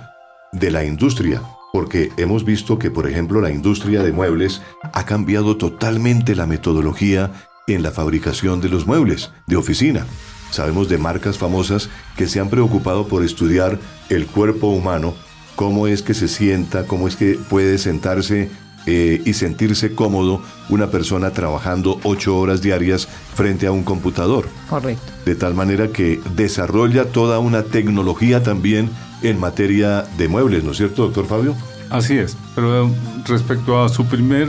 de 0.58 0.70
la 0.70 0.84
industria, 0.84 1.42
porque 1.72 2.10
hemos 2.16 2.44
visto 2.44 2.78
que, 2.78 2.90
por 2.90 3.08
ejemplo, 3.08 3.40
la 3.40 3.50
industria 3.50 4.02
de 4.02 4.12
muebles 4.12 4.62
ha 4.92 5.04
cambiado 5.04 5.56
totalmente 5.56 6.34
la 6.34 6.46
metodología 6.46 7.32
en 7.66 7.82
la 7.82 7.90
fabricación 7.90 8.60
de 8.60 8.68
los 8.68 8.86
muebles 8.86 9.30
de 9.46 9.56
oficina. 9.56 10.06
Sabemos 10.50 10.88
de 10.88 10.98
marcas 10.98 11.36
famosas 11.36 11.90
que 12.16 12.28
se 12.28 12.40
han 12.40 12.48
preocupado 12.48 13.08
por 13.08 13.24
estudiar 13.24 13.78
el 14.08 14.26
cuerpo 14.26 14.68
humano, 14.68 15.14
cómo 15.56 15.86
es 15.86 16.02
que 16.02 16.14
se 16.14 16.28
sienta, 16.28 16.86
cómo 16.86 17.08
es 17.08 17.16
que 17.16 17.38
puede 17.50 17.76
sentarse 17.78 18.48
eh, 18.86 19.20
y 19.24 19.32
sentirse 19.34 19.94
cómodo 19.94 20.40
una 20.68 20.90
persona 20.90 21.32
trabajando 21.32 21.98
ocho 22.04 22.38
horas 22.38 22.62
diarias 22.62 23.08
frente 23.34 23.66
a 23.66 23.72
un 23.72 23.82
computador 23.82 24.48
Correcto. 24.70 25.12
de 25.24 25.34
tal 25.34 25.54
manera 25.54 25.88
que 25.88 26.20
desarrolla 26.36 27.06
toda 27.06 27.40
una 27.40 27.64
tecnología 27.64 28.44
también 28.44 28.88
en 29.22 29.38
materia 29.40 30.02
de 30.18 30.28
muebles, 30.28 30.64
¿no 30.64 30.70
es 30.72 30.76
cierto, 30.76 31.02
doctor 31.04 31.26
Fabio? 31.26 31.54
Así 31.90 32.18
es, 32.18 32.36
pero 32.54 32.90
respecto 33.26 33.82
a 33.82 33.88
su 33.88 34.04
primer 34.06 34.48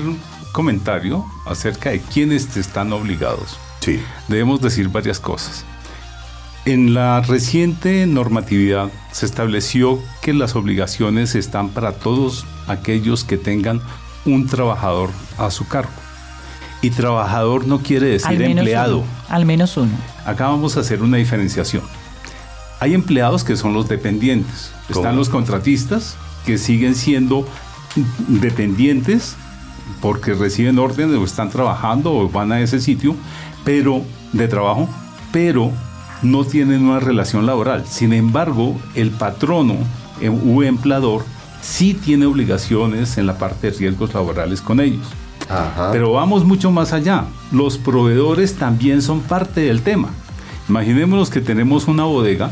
comentario 0.52 1.26
acerca 1.46 1.92
de 1.92 2.00
quiénes 2.02 2.58
están 2.58 2.92
obligados, 2.94 3.58
Sí. 3.80 4.00
debemos 4.28 4.60
decir 4.62 4.90
varias 4.90 5.20
cosas. 5.20 5.64
En 6.66 6.94
la 6.94 7.22
reciente 7.22 8.06
normatividad 8.08 8.90
se 9.12 9.26
estableció 9.26 10.00
que 10.22 10.34
las 10.34 10.56
obligaciones 10.56 11.34
están 11.36 11.70
para 11.70 11.94
todos 11.94 12.46
aquellos 12.68 13.24
que 13.24 13.38
tengan 13.38 13.82
un 14.26 14.48
trabajador 14.48 15.10
a 15.38 15.50
su 15.52 15.66
cargo. 15.68 15.92
Y 16.82 16.90
trabajador 16.90 17.66
no 17.66 17.80
quiere 17.80 18.08
decir 18.08 18.42
empleado. 18.42 19.00
uno. 19.00 19.08
Al 19.30 19.46
menos 19.46 19.78
uno. 19.78 19.92
Acá 20.26 20.48
vamos 20.50 20.76
a 20.76 20.82
hacer 20.82 21.02
una 21.02 21.18
diferenciación. 21.18 21.84
Hay 22.80 22.94
empleados 22.94 23.44
que 23.44 23.56
son 23.56 23.74
los 23.74 23.88
dependientes. 23.88 24.72
¿Cómo? 24.88 25.00
Están 25.00 25.16
los 25.16 25.30
contratistas 25.30 26.16
que 26.46 26.58
siguen 26.58 26.96
siendo 26.96 27.46
dependientes 28.28 29.36
porque 30.02 30.34
reciben 30.34 30.80
órdenes 30.80 31.18
o 31.18 31.24
están 31.24 31.50
trabajando 31.50 32.14
o 32.14 32.30
van 32.30 32.52
a 32.52 32.62
ese 32.62 32.80
sitio, 32.80 33.16
pero 33.64 34.02
de 34.34 34.48
trabajo, 34.48 34.88
pero 35.32 35.72
no 36.22 36.46
tienen 36.46 36.84
una 36.86 37.00
relación 37.00 37.46
laboral. 37.46 37.86
Sin 37.88 38.14
embargo, 38.14 38.76
el 38.96 39.12
patrono 39.12 39.76
eh, 40.22 40.30
u 40.30 40.64
empleador 40.64 41.24
sí 41.62 41.94
tiene 41.94 42.26
obligaciones 42.26 43.18
en 43.18 43.28
la 43.28 43.38
parte 43.38 43.72
de 43.72 43.78
riesgos 43.78 44.14
laborales 44.14 44.62
con 44.62 44.80
ellos. 44.80 45.08
Ajá. 45.50 45.92
Pero 45.92 46.12
vamos 46.12 46.44
mucho 46.44 46.72
más 46.72 46.94
allá. 46.94 47.26
Los 47.52 47.78
proveedores 47.78 48.56
también 48.56 49.02
son 49.02 49.22
parte 49.22 49.62
del 49.62 49.82
tema. 49.82 50.10
Imaginémonos 50.70 51.30
que 51.30 51.40
tenemos 51.40 51.88
una 51.88 52.04
bodega 52.04 52.52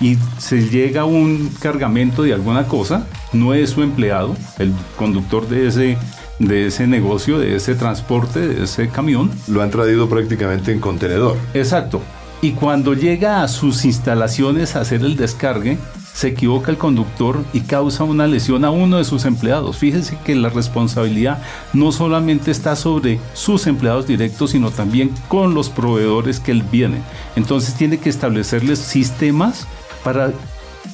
y 0.00 0.16
se 0.38 0.68
llega 0.68 1.04
un 1.04 1.50
cargamento 1.60 2.22
de 2.22 2.32
alguna 2.32 2.66
cosa, 2.66 3.06
no 3.32 3.54
es 3.54 3.70
su 3.70 3.82
empleado, 3.82 4.34
el 4.58 4.72
conductor 4.96 5.46
de 5.48 5.68
ese, 5.68 5.98
de 6.38 6.66
ese 6.66 6.86
negocio, 6.86 7.38
de 7.38 7.56
ese 7.56 7.74
transporte, 7.74 8.40
de 8.40 8.64
ese 8.64 8.88
camión. 8.88 9.30
Lo 9.46 9.62
han 9.62 9.70
traído 9.70 10.08
prácticamente 10.08 10.72
en 10.72 10.80
contenedor. 10.80 11.36
Exacto. 11.54 12.00
Y 12.42 12.52
cuando 12.52 12.94
llega 12.94 13.42
a 13.42 13.48
sus 13.48 13.84
instalaciones 13.84 14.74
a 14.74 14.80
hacer 14.80 15.02
el 15.02 15.16
descargue, 15.16 15.76
se 16.14 16.28
equivoca 16.28 16.70
el 16.70 16.78
conductor 16.78 17.42
y 17.52 17.60
causa 17.60 18.04
una 18.04 18.26
lesión 18.26 18.64
a 18.64 18.70
uno 18.70 18.96
de 18.96 19.04
sus 19.04 19.24
empleados. 19.24 19.76
Fíjense 19.76 20.18
que 20.24 20.34
la 20.34 20.48
responsabilidad 20.48 21.42
no 21.72 21.92
solamente 21.92 22.50
está 22.50 22.76
sobre 22.76 23.20
sus 23.32 23.66
empleados 23.66 24.06
directos, 24.06 24.50
sino 24.50 24.70
también 24.70 25.10
con 25.28 25.54
los 25.54 25.68
proveedores 25.68 26.40
que 26.40 26.52
él 26.52 26.62
viene. 26.62 27.02
Entonces 27.36 27.74
tiene 27.74 27.98
que 27.98 28.10
establecerles 28.10 28.78
sistemas 28.78 29.66
para 30.04 30.32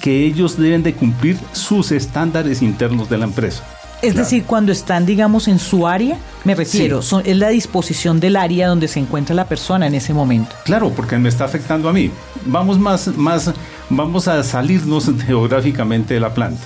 que 0.00 0.25
ellos 0.25 0.58
deben 0.58 0.82
de 0.82 0.94
cumplir 0.94 1.38
sus 1.52 1.90
estándares 1.92 2.62
internos 2.62 3.08
de 3.08 3.18
la 3.18 3.25
empresa. 3.25 3.62
Es 4.02 4.14
decir, 4.14 4.44
cuando 4.44 4.72
están, 4.72 5.06
digamos, 5.06 5.48
en 5.48 5.58
su 5.58 5.86
área, 5.88 6.18
me 6.44 6.54
refiero, 6.54 7.00
son- 7.00 7.22
es 7.25 7.36
la 7.38 7.48
disposición 7.48 8.20
del 8.20 8.36
área 8.36 8.68
donde 8.68 8.88
se 8.88 9.00
encuentra 9.00 9.34
la 9.34 9.46
persona 9.46 9.86
en 9.86 9.94
ese 9.94 10.12
momento. 10.12 10.54
Claro, 10.64 10.90
porque 10.94 11.16
me 11.18 11.30
está 11.30 11.46
afectando 11.46 11.88
a 11.88 11.92
mí. 11.94 12.10
Vamos 12.44 12.78
más, 12.78 13.08
más, 13.16 13.52
vamos 13.88 14.28
a 14.28 14.42
salirnos 14.42 15.10
geográficamente 15.26 16.12
de 16.14 16.20
la 16.20 16.34
planta. 16.34 16.62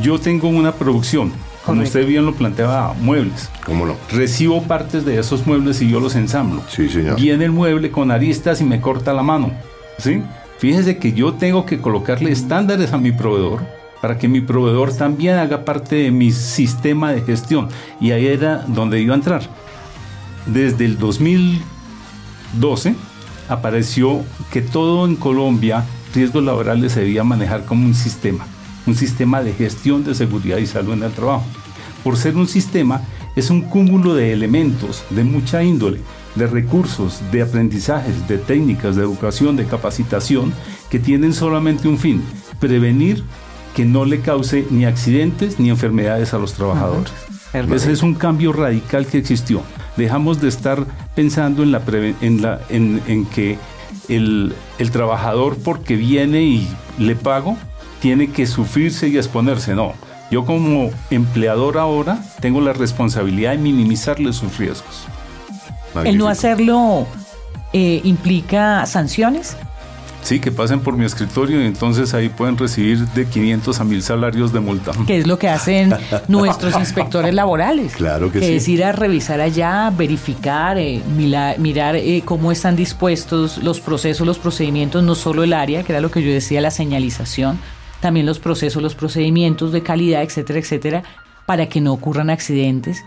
Yo 0.00 0.20
tengo 0.20 0.48
una 0.48 0.72
producción, 0.72 1.32
como 1.66 1.82
usted 1.82 2.06
bien 2.06 2.24
lo 2.24 2.32
planteaba, 2.34 2.94
muebles. 2.94 3.50
¿Cómo 3.66 3.84
no? 3.84 3.96
Recibo 4.12 4.62
partes 4.62 5.04
de 5.04 5.18
esos 5.18 5.44
muebles 5.46 5.82
y 5.82 5.90
yo 5.90 5.98
los 5.98 6.14
ensamblo. 6.14 6.62
Sí, 6.70 6.88
señor. 6.88 7.16
Viene 7.16 7.46
el 7.46 7.50
mueble 7.50 7.90
con 7.90 8.12
aristas 8.12 8.60
y 8.60 8.64
me 8.64 8.80
corta 8.80 9.12
la 9.12 9.24
mano. 9.24 9.50
¿Sí? 9.98 10.22
Fíjese 10.58 10.98
que 10.98 11.12
yo 11.12 11.34
tengo 11.34 11.64
que 11.66 11.80
colocarle 11.80 12.32
estándares 12.32 12.92
a 12.92 12.98
mi 12.98 13.12
proveedor 13.12 13.62
para 14.02 14.18
que 14.18 14.28
mi 14.28 14.40
proveedor 14.40 14.92
también 14.92 15.36
haga 15.36 15.64
parte 15.64 15.96
de 15.96 16.10
mi 16.10 16.32
sistema 16.32 17.12
de 17.12 17.22
gestión. 17.22 17.68
Y 18.00 18.10
ahí 18.10 18.26
era 18.26 18.64
donde 18.66 19.00
iba 19.00 19.14
a 19.14 19.18
entrar. 19.18 19.42
Desde 20.46 20.84
el 20.84 20.98
2012 20.98 22.96
apareció 23.48 24.24
que 24.50 24.60
todo 24.60 25.06
en 25.06 25.14
Colombia, 25.16 25.84
riesgos 26.14 26.42
laborales 26.42 26.92
se 26.92 27.00
debía 27.00 27.22
manejar 27.22 27.64
como 27.64 27.86
un 27.86 27.94
sistema, 27.94 28.46
un 28.86 28.94
sistema 28.94 29.42
de 29.42 29.52
gestión 29.52 30.04
de 30.04 30.14
seguridad 30.14 30.58
y 30.58 30.66
salud 30.66 30.94
en 30.94 31.04
el 31.04 31.12
trabajo. 31.12 31.44
Por 32.02 32.16
ser 32.16 32.36
un 32.36 32.48
sistema, 32.48 33.02
es 33.36 33.50
un 33.50 33.62
cúmulo 33.62 34.14
de 34.14 34.32
elementos 34.32 35.04
de 35.10 35.22
mucha 35.22 35.62
índole, 35.62 36.00
de 36.34 36.46
recursos, 36.46 37.20
de 37.32 37.42
aprendizajes, 37.42 38.28
de 38.28 38.38
técnicas, 38.38 38.96
de 38.96 39.02
educación, 39.02 39.56
de 39.56 39.66
capacitación, 39.66 40.52
que 40.90 40.98
tienen 40.98 41.32
solamente 41.32 41.88
un 41.88 41.98
fin, 41.98 42.22
prevenir 42.60 43.24
que 43.74 43.84
no 43.84 44.04
le 44.04 44.20
cause 44.20 44.66
ni 44.70 44.84
accidentes 44.84 45.60
ni 45.60 45.70
enfermedades 45.70 46.34
a 46.34 46.38
los 46.38 46.54
trabajadores. 46.54 47.12
Ese 47.52 47.92
es 47.92 48.02
un 48.02 48.14
cambio 48.14 48.52
radical 48.52 49.06
que 49.06 49.18
existió. 49.18 49.62
Dejamos 49.96 50.40
de 50.40 50.48
estar 50.48 50.84
pensando 51.14 51.62
en, 51.62 51.72
la 51.72 51.82
en, 52.20 52.42
la, 52.42 52.60
en, 52.68 53.00
en 53.06 53.24
que 53.26 53.58
el, 54.08 54.54
el 54.78 54.90
trabajador 54.90 55.56
porque 55.56 55.96
viene 55.96 56.42
y 56.42 56.68
le 56.98 57.16
pago, 57.16 57.56
tiene 58.00 58.30
que 58.30 58.46
sufrirse 58.46 59.08
y 59.08 59.16
exponerse. 59.16 59.74
No, 59.74 59.94
yo 60.30 60.44
como 60.44 60.90
empleador 61.10 61.78
ahora 61.78 62.22
tengo 62.40 62.60
la 62.60 62.72
responsabilidad 62.72 63.52
de 63.52 63.58
minimizarle 63.58 64.32
sus 64.32 64.58
riesgos. 64.58 65.06
El 66.04 66.18
no 66.18 66.28
hacerlo 66.28 67.06
eh, 67.72 68.00
implica 68.04 68.86
sanciones. 68.86 69.56
Sí, 70.22 70.40
que 70.40 70.50
pasen 70.52 70.80
por 70.80 70.96
mi 70.96 71.04
escritorio 71.04 71.62
y 71.62 71.66
entonces 71.66 72.12
ahí 72.12 72.28
pueden 72.28 72.58
recibir 72.58 72.98
de 72.98 73.26
500 73.26 73.80
a 73.80 73.84
1000 73.84 74.02
salarios 74.02 74.52
de 74.52 74.60
multa. 74.60 74.92
que 75.06 75.18
es 75.18 75.26
lo 75.26 75.38
que 75.38 75.48
hacen 75.48 75.94
nuestros 76.28 76.74
inspectores 76.78 77.32
laborales. 77.32 77.94
Claro 77.94 78.30
que 78.30 78.40
sí. 78.40 78.54
Es 78.54 78.68
ir 78.68 78.84
a 78.84 78.92
revisar 78.92 79.40
allá, 79.40 79.90
verificar, 79.96 80.76
eh, 80.76 81.00
mirar 81.08 81.96
eh, 81.96 82.22
cómo 82.24 82.52
están 82.52 82.76
dispuestos 82.76 83.58
los 83.58 83.80
procesos, 83.80 84.26
los 84.26 84.38
procedimientos, 84.38 85.02
no 85.02 85.14
solo 85.14 85.44
el 85.44 85.52
área, 85.52 85.82
que 85.82 85.92
era 85.92 86.00
lo 86.00 86.10
que 86.10 86.22
yo 86.22 86.30
decía, 86.30 86.60
la 86.60 86.72
señalización, 86.72 87.58
también 88.00 88.26
los 88.26 88.38
procesos, 88.38 88.82
los 88.82 88.94
procedimientos 88.94 89.72
de 89.72 89.82
calidad, 89.82 90.22
etcétera, 90.22 90.58
etcétera, 90.58 91.02
para 91.46 91.68
que 91.68 91.80
no 91.80 91.92
ocurran 91.92 92.28
accidentes. 92.28 93.02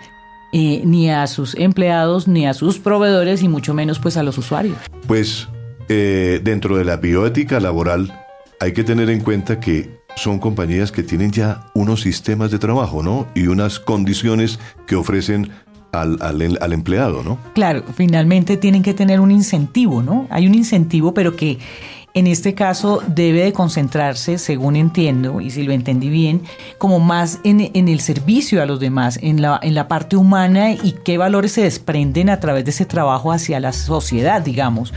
Eh, 0.51 0.81
ni 0.85 1.09
a 1.09 1.27
sus 1.27 1.55
empleados, 1.55 2.27
ni 2.27 2.45
a 2.45 2.53
sus 2.53 2.79
proveedores, 2.79 3.43
y 3.43 3.47
mucho 3.47 3.73
menos 3.73 3.99
pues 3.99 4.17
a 4.17 4.23
los 4.23 4.37
usuarios. 4.37 4.77
Pues 5.07 5.47
eh, 5.89 6.39
dentro 6.43 6.77
de 6.77 6.85
la 6.85 6.97
bioética 6.97 7.59
laboral 7.59 8.13
hay 8.59 8.73
que 8.73 8.83
tener 8.83 9.09
en 9.09 9.21
cuenta 9.21 9.59
que 9.59 10.01
son 10.15 10.39
compañías 10.39 10.91
que 10.91 11.03
tienen 11.03 11.31
ya 11.31 11.65
unos 11.73 12.01
sistemas 12.01 12.51
de 12.51 12.59
trabajo, 12.59 13.01
¿no? 13.01 13.27
Y 13.33 13.47
unas 13.47 13.79
condiciones 13.79 14.59
que 14.85 14.95
ofrecen 14.95 15.51
al, 15.91 16.17
al, 16.21 16.73
empleado, 16.73 17.23
¿no? 17.23 17.37
Claro, 17.53 17.83
finalmente 17.95 18.57
tienen 18.57 18.81
que 18.83 18.93
tener 18.93 19.19
un 19.19 19.31
incentivo, 19.31 20.01
¿no? 20.01 20.27
Hay 20.29 20.47
un 20.47 20.55
incentivo, 20.55 21.13
pero 21.13 21.35
que 21.35 21.59
en 22.13 22.27
este 22.27 22.53
caso 22.53 23.01
debe 23.07 23.43
de 23.43 23.53
concentrarse, 23.53 24.37
según 24.37 24.75
entiendo, 24.75 25.39
y 25.39 25.49
si 25.49 25.63
lo 25.63 25.71
entendí 25.71 26.09
bien, 26.09 26.41
como 26.77 26.99
más 26.99 27.39
en, 27.43 27.61
el 27.73 27.99
servicio 28.01 28.61
a 28.61 28.65
los 28.65 28.79
demás, 28.79 29.17
en 29.21 29.41
la, 29.41 29.59
en 29.61 29.75
la 29.75 29.87
parte 29.87 30.17
humana 30.17 30.71
y 30.71 30.95
qué 31.05 31.17
valores 31.17 31.53
se 31.53 31.61
desprenden 31.61 32.29
a 32.29 32.39
través 32.39 32.65
de 32.65 32.71
ese 32.71 32.85
trabajo 32.85 33.31
hacia 33.31 33.59
la 33.59 33.71
sociedad, 33.71 34.41
digamos. 34.41 34.93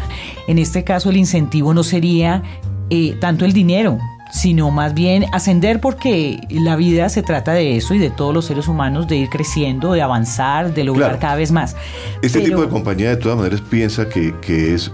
En 0.49 0.59
este 0.59 0.83
caso 0.83 1.11
el 1.11 1.17
incentivo 1.17 1.73
no 1.73 1.85
sería 1.85 2.43
eh, 2.91 3.17
tanto 3.21 3.45
el 3.45 3.53
dinero, 3.53 3.99
sino 4.33 4.73
más 4.73 4.95
bien 4.95 5.27
ascender 5.33 5.81
porque 5.81 6.41
la 6.51 6.75
vida 6.75 7.09
se 7.09 7.23
trata 7.23 7.53
de 7.53 7.77
eso 7.77 7.95
y 7.95 7.99
de 7.99 8.11
todos 8.11 8.35
los 8.35 8.47
seres 8.47 8.67
humanos, 8.67 9.07
de 9.07 9.17
ir 9.17 9.29
creciendo, 9.29 9.93
de 9.93 10.03
avanzar, 10.03 10.75
de 10.75 10.83
lograr 10.83 11.21
cada 11.21 11.37
vez 11.37 11.53
más. 11.53 11.77
Este 12.23 12.41
tipo 12.41 12.61
de 12.61 12.69
compañía 12.69 13.11
de 13.11 13.17
todas 13.17 13.39
maneras 13.39 13.61
piensa 13.61 14.09
que, 14.09 14.35
que 14.41 14.75
es 14.75 14.91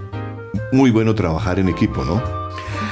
muy 0.73 0.91
bueno 0.91 1.15
trabajar 1.15 1.59
en 1.59 1.69
equipo, 1.69 2.05
¿no? 2.05 2.23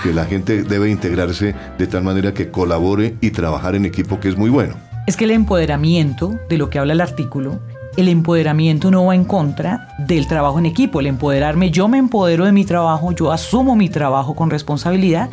Que 0.03 0.13
la 0.13 0.25
gente 0.25 0.63
debe 0.63 0.91
integrarse 0.91 1.55
de 1.79 1.87
tal 1.87 2.03
manera 2.03 2.35
que 2.35 2.51
colabore 2.51 3.17
y 3.21 3.31
trabajar 3.31 3.75
en 3.75 3.85
equipo, 3.85 4.21
que 4.21 4.29
es 4.29 4.37
muy 4.37 4.51
bueno. 4.51 4.75
Es 5.07 5.17
que 5.17 5.25
el 5.25 5.31
empoderamiento, 5.31 6.35
de 6.49 6.59
lo 6.59 6.69
que 6.71 6.79
habla 6.79 6.93
el 6.93 7.01
artículo, 7.01 7.61
el 7.97 8.09
empoderamiento 8.09 8.91
no 8.91 9.07
va 9.07 9.15
en 9.15 9.25
contra 9.25 9.89
del 9.99 10.29
trabajo 10.29 10.59
en 10.59 10.67
equipo. 10.67 11.01
El 11.01 11.07
empoderarme, 11.07 11.71
yo 11.71 11.89
me 11.89 11.99
empodero 11.99 12.45
de 12.45 12.53
mi 12.53 12.65
trabajo, 12.65 13.13
yo 13.13 13.33
asumo 13.33 13.75
mi 13.75 13.89
trabajo 13.89 14.37
con 14.37 14.51
responsabilidad, 14.51 15.31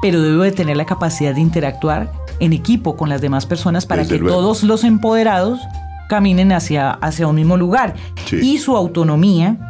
pero 0.00 0.22
debo 0.22 0.42
de 0.42 0.52
tener 0.52 0.76
la 0.76 0.86
capacidad 0.86 1.34
de 1.34 1.40
interactuar 1.40 2.10
en 2.40 2.52
equipo 2.52 2.96
con 2.96 3.08
las 3.08 3.20
demás 3.20 3.44
personas 3.44 3.84
para 3.84 4.06
que 4.06 4.18
todos 4.18 4.62
los 4.62 4.84
empoderados 4.84 5.60
caminen 6.08 6.52
hacia, 6.52 6.92
hacia 6.92 7.26
un 7.26 7.36
mismo 7.36 7.56
lugar. 7.56 7.94
Y 8.32 8.58
su 8.58 8.76
autonomía 8.76 9.67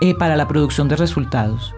eh, 0.00 0.14
para 0.14 0.36
la 0.36 0.48
producción 0.48 0.88
de 0.88 0.96
resultados. 0.96 1.74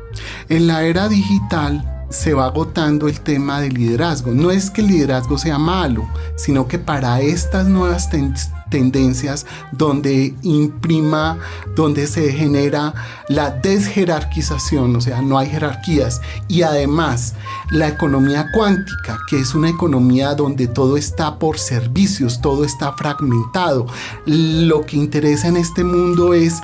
En 0.49 0.67
la 0.67 0.85
era 0.85 1.09
digital 1.09 1.85
se 2.11 2.35
va 2.35 2.47
agotando 2.47 3.09
el 3.09 3.21
tema 3.21 3.61
del 3.61 3.75
liderazgo. 3.75 4.33
No 4.33 4.51
es 4.51 4.71
que 4.71 4.81
el 4.81 4.89
liderazgo 4.89 5.39
sea 5.39 5.59
malo, 5.59 6.09
sino 6.37 6.67
que 6.67 6.79
para 6.79 7.21
estas 7.21 7.67
nuevas 7.69 8.11
tendencias 8.69 9.47
donde 9.73 10.35
imprima, 10.43 11.39
donde 11.77 12.09
se 12.09 12.33
genera 12.33 12.95
la 13.29 13.51
desjerarquización, 13.51 14.97
o 14.97 15.01
sea, 15.01 15.23
no 15.23 15.39
hay 15.39 15.49
jerarquías, 15.49 16.21
y 16.49 16.63
además 16.63 17.35
la 17.71 17.89
economía 17.89 18.49
cuántica, 18.53 19.19
que 19.29 19.39
es 19.39 19.55
una 19.55 19.69
economía 19.69 20.35
donde 20.35 20.67
todo 20.67 20.97
está 20.97 21.39
por 21.39 21.59
servicios, 21.59 22.41
todo 22.41 22.65
está 22.65 22.93
fragmentado. 22.95 23.87
Lo 24.27 24.85
que 24.85 24.97
interesa 24.97 25.47
en 25.47 25.57
este 25.57 25.85
mundo 25.85 26.35
es 26.35 26.61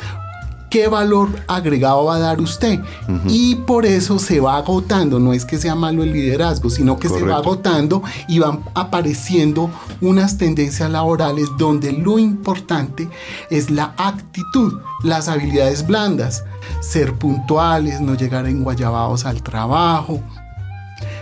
qué 0.70 0.88
valor 0.88 1.28
agregado 1.46 2.04
va 2.04 2.16
a 2.16 2.18
dar 2.18 2.40
usted. 2.40 2.80
Y 3.28 3.56
por 3.56 3.86
eso 3.86 4.18
se 4.18 4.40
va 4.40 4.56
agotando, 4.56 5.18
no 5.18 5.32
es 5.32 5.44
que 5.44 5.58
sea 5.58 5.74
malo 5.74 6.02
el 6.02 6.12
liderazgo, 6.12 6.70
sino 6.70 6.98
que 6.98 7.08
se 7.08 7.22
va 7.22 7.36
agotando 7.36 8.02
y 8.28 8.38
van 8.38 8.60
apareciendo 8.74 9.70
unas 10.00 10.38
tendencias 10.38 10.90
laborales 10.90 11.48
donde 11.58 11.92
lo 11.92 12.18
importante 12.18 13.08
es 13.50 13.70
la 13.70 13.94
actitud, 13.96 14.80
las 15.02 15.28
habilidades 15.28 15.86
blandas, 15.86 16.44
ser 16.80 17.14
puntuales, 17.14 18.00
no 18.00 18.14
llegar 18.14 18.46
enguayabados 18.46 19.24
al 19.24 19.42
trabajo, 19.42 20.20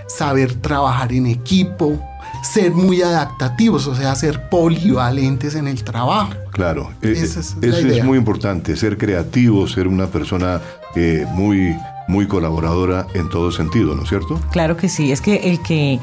saber 0.07 0.55
trabajar 0.55 1.13
en 1.13 1.27
equipo, 1.27 1.99
ser 2.45 2.73
muy 2.73 3.03
adaptativos, 3.03 3.87
o 3.87 3.95
sea, 3.95 4.15
ser 4.15 4.49
polivalentes 4.49 5.55
en 5.55 5.67
el 5.67 5.83
trabajo. 5.83 6.35
Claro, 6.53 6.91
e, 7.01 7.13
eso 7.13 7.41
es, 7.41 8.05
muy 8.05 8.19
importante, 8.19 8.77
ser 8.77 8.99
creativo, 8.99 9.67
ser 9.67 9.89
una 9.89 10.07
persona 10.07 10.61
eh, 10.95 11.27
muy 11.33 11.75
muy 12.07 12.27
colaboradora 12.27 13.07
en 13.15 13.31
todo 13.31 13.51
sentido, 13.51 13.95
¿no 13.95 14.03
es 14.03 14.11
cierto? 14.11 14.39
Claro 14.53 14.77
que 14.77 14.91
sí, 14.91 15.11
es 15.11 15.23
que 15.23 15.37
el 15.37 15.63
que 15.63 15.99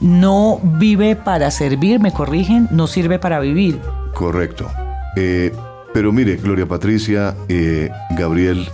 no 0.00 0.58
vive 0.62 1.14
para 1.14 1.50
servir, 1.50 2.00
me 2.00 2.10
corrigen, 2.10 2.68
no 2.70 2.86
sirve 2.86 3.18
para 3.18 3.38
vivir. 3.38 3.78
Correcto. 4.14 4.70
Eh, 5.14 5.52
pero 5.92 6.10
mire, 6.10 6.36
Gloria 6.36 6.66
Patricia, 6.66 7.36
eh, 7.48 7.90
Gabriel, 8.16 8.66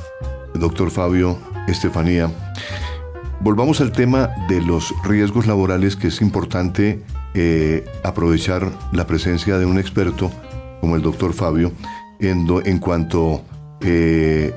doctor 0.54 0.92
Fabio, 0.92 1.37
Estefanía, 1.66 2.31
Volvamos 3.40 3.81
al 3.81 3.92
tema 3.92 4.31
de 4.48 4.61
los 4.61 4.92
riesgos 5.05 5.46
laborales, 5.46 5.94
que 5.94 6.09
es 6.09 6.20
importante 6.20 7.05
eh, 7.35 7.85
aprovechar 8.03 8.72
la 8.92 9.07
presencia 9.07 9.59
de 9.59 9.64
un 9.64 9.79
experto 9.79 10.33
como 10.81 10.96
el 10.96 11.03
doctor 11.03 11.33
Fabio 11.33 11.72
en, 12.18 12.79
cuanto 12.79 13.44
eh, 13.81 14.53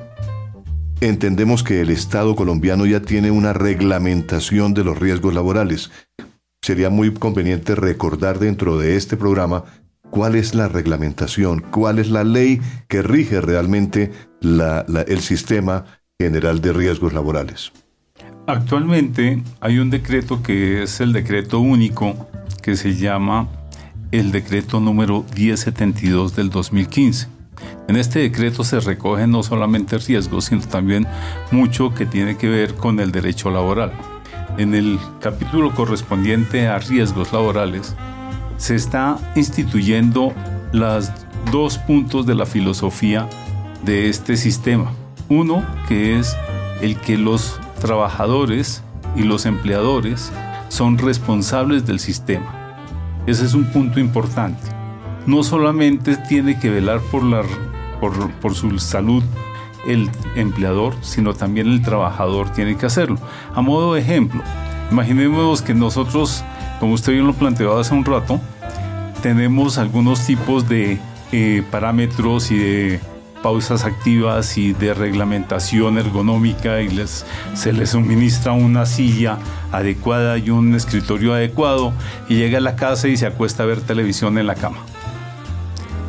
entendemos 0.99 1.63
que 1.63 1.81
el 1.81 1.91
Estado 1.91 2.35
colombiano 2.35 2.87
ya 2.87 3.01
tiene 3.01 3.29
una 3.29 3.53
reglamentación 3.53 4.73
de 4.73 4.83
los 4.83 4.97
riesgos 4.97 5.35
laborales. 5.35 5.91
Sería 6.63 6.89
muy 6.89 7.13
conveniente 7.13 7.75
recordar 7.75 8.39
dentro 8.39 8.79
de 8.79 8.95
este 8.95 9.15
programa 9.15 9.63
cuál 10.09 10.33
es 10.33 10.55
la 10.55 10.67
reglamentación, 10.67 11.59
cuál 11.59 11.99
es 11.99 12.09
la 12.09 12.23
ley 12.23 12.59
que 12.87 13.03
rige 13.03 13.41
realmente 13.41 14.11
el 14.41 15.19
sistema 15.19 15.85
general 16.19 16.61
de 16.61 16.73
riesgos 16.73 17.13
laborales. 17.13 17.71
Actualmente 18.51 19.41
hay 19.61 19.79
un 19.79 19.89
decreto 19.89 20.43
que 20.43 20.83
es 20.83 20.99
el 20.99 21.13
decreto 21.13 21.61
único 21.61 22.27
que 22.61 22.75
se 22.75 22.95
llama 22.95 23.47
el 24.11 24.33
decreto 24.33 24.81
número 24.81 25.23
1072 25.37 26.35
del 26.35 26.49
2015. 26.49 27.29
En 27.87 27.95
este 27.95 28.19
decreto 28.19 28.65
se 28.65 28.81
recogen 28.81 29.31
no 29.31 29.41
solamente 29.41 29.97
riesgos, 29.99 30.45
sino 30.45 30.59
también 30.63 31.07
mucho 31.51 31.93
que 31.93 32.05
tiene 32.05 32.35
que 32.35 32.49
ver 32.49 32.73
con 32.73 32.99
el 32.99 33.13
derecho 33.13 33.51
laboral. 33.51 33.93
En 34.57 34.75
el 34.75 34.99
capítulo 35.21 35.73
correspondiente 35.73 36.67
a 36.67 36.77
riesgos 36.77 37.31
laborales, 37.31 37.95
se 38.57 38.75
está 38.75 39.17
instituyendo 39.37 40.33
los 40.73 41.09
dos 41.53 41.77
puntos 41.77 42.25
de 42.25 42.35
la 42.35 42.45
filosofía 42.45 43.29
de 43.85 44.09
este 44.09 44.35
sistema. 44.35 44.91
Uno, 45.29 45.65
que 45.87 46.19
es 46.19 46.35
el 46.81 46.97
que 46.97 47.17
los 47.17 47.57
trabajadores 47.81 48.83
y 49.15 49.23
los 49.23 49.45
empleadores 49.45 50.31
son 50.69 50.97
responsables 50.97 51.85
del 51.85 51.99
sistema. 51.99 52.77
Ese 53.27 53.45
es 53.45 53.53
un 53.53 53.65
punto 53.65 53.99
importante. 53.99 54.69
No 55.25 55.43
solamente 55.43 56.15
tiene 56.15 56.57
que 56.57 56.69
velar 56.69 57.01
por, 57.11 57.23
la, 57.23 57.43
por, 57.99 58.55
su 58.55 58.79
salud 58.79 59.23
el 59.85 60.09
empleador, 60.35 60.95
sino 61.01 61.33
también 61.33 61.67
el 61.67 61.81
trabajador 61.81 62.49
tiene 62.51 62.77
que 62.77 62.85
hacerlo. 62.85 63.17
A 63.53 63.61
modo 63.61 63.93
de 63.93 64.01
ejemplo, 64.01 64.41
imaginemos 64.91 65.61
que 65.61 65.73
nosotros, 65.73 66.43
como 66.79 66.93
usted 66.93 67.13
bien 67.13 67.27
lo 67.27 67.33
planteó 67.33 67.77
hace 67.77 67.93
un 67.93 68.05
rato, 68.05 68.39
tenemos 69.21 69.77
algunos 69.77 70.25
tipos 70.25 70.67
de 70.67 70.99
eh, 71.31 71.63
parámetros 71.69 72.51
y 72.51 72.57
de 72.57 72.99
pausas 73.41 73.85
activas 73.85 74.57
y 74.57 74.73
de 74.73 74.93
reglamentación 74.93 75.97
ergonómica 75.97 76.81
y 76.81 76.89
les, 76.89 77.25
se 77.53 77.73
les 77.73 77.91
suministra 77.91 78.51
una 78.51 78.85
silla 78.85 79.37
adecuada 79.71 80.37
y 80.37 80.49
un 80.49 80.75
escritorio 80.75 81.33
adecuado 81.33 81.93
y 82.29 82.35
llega 82.35 82.59
a 82.59 82.61
la 82.61 82.75
casa 82.75 83.07
y 83.07 83.17
se 83.17 83.25
acuesta 83.25 83.63
a 83.63 83.65
ver 83.65 83.81
televisión 83.81 84.37
en 84.37 84.47
la 84.47 84.55
cama. 84.55 84.77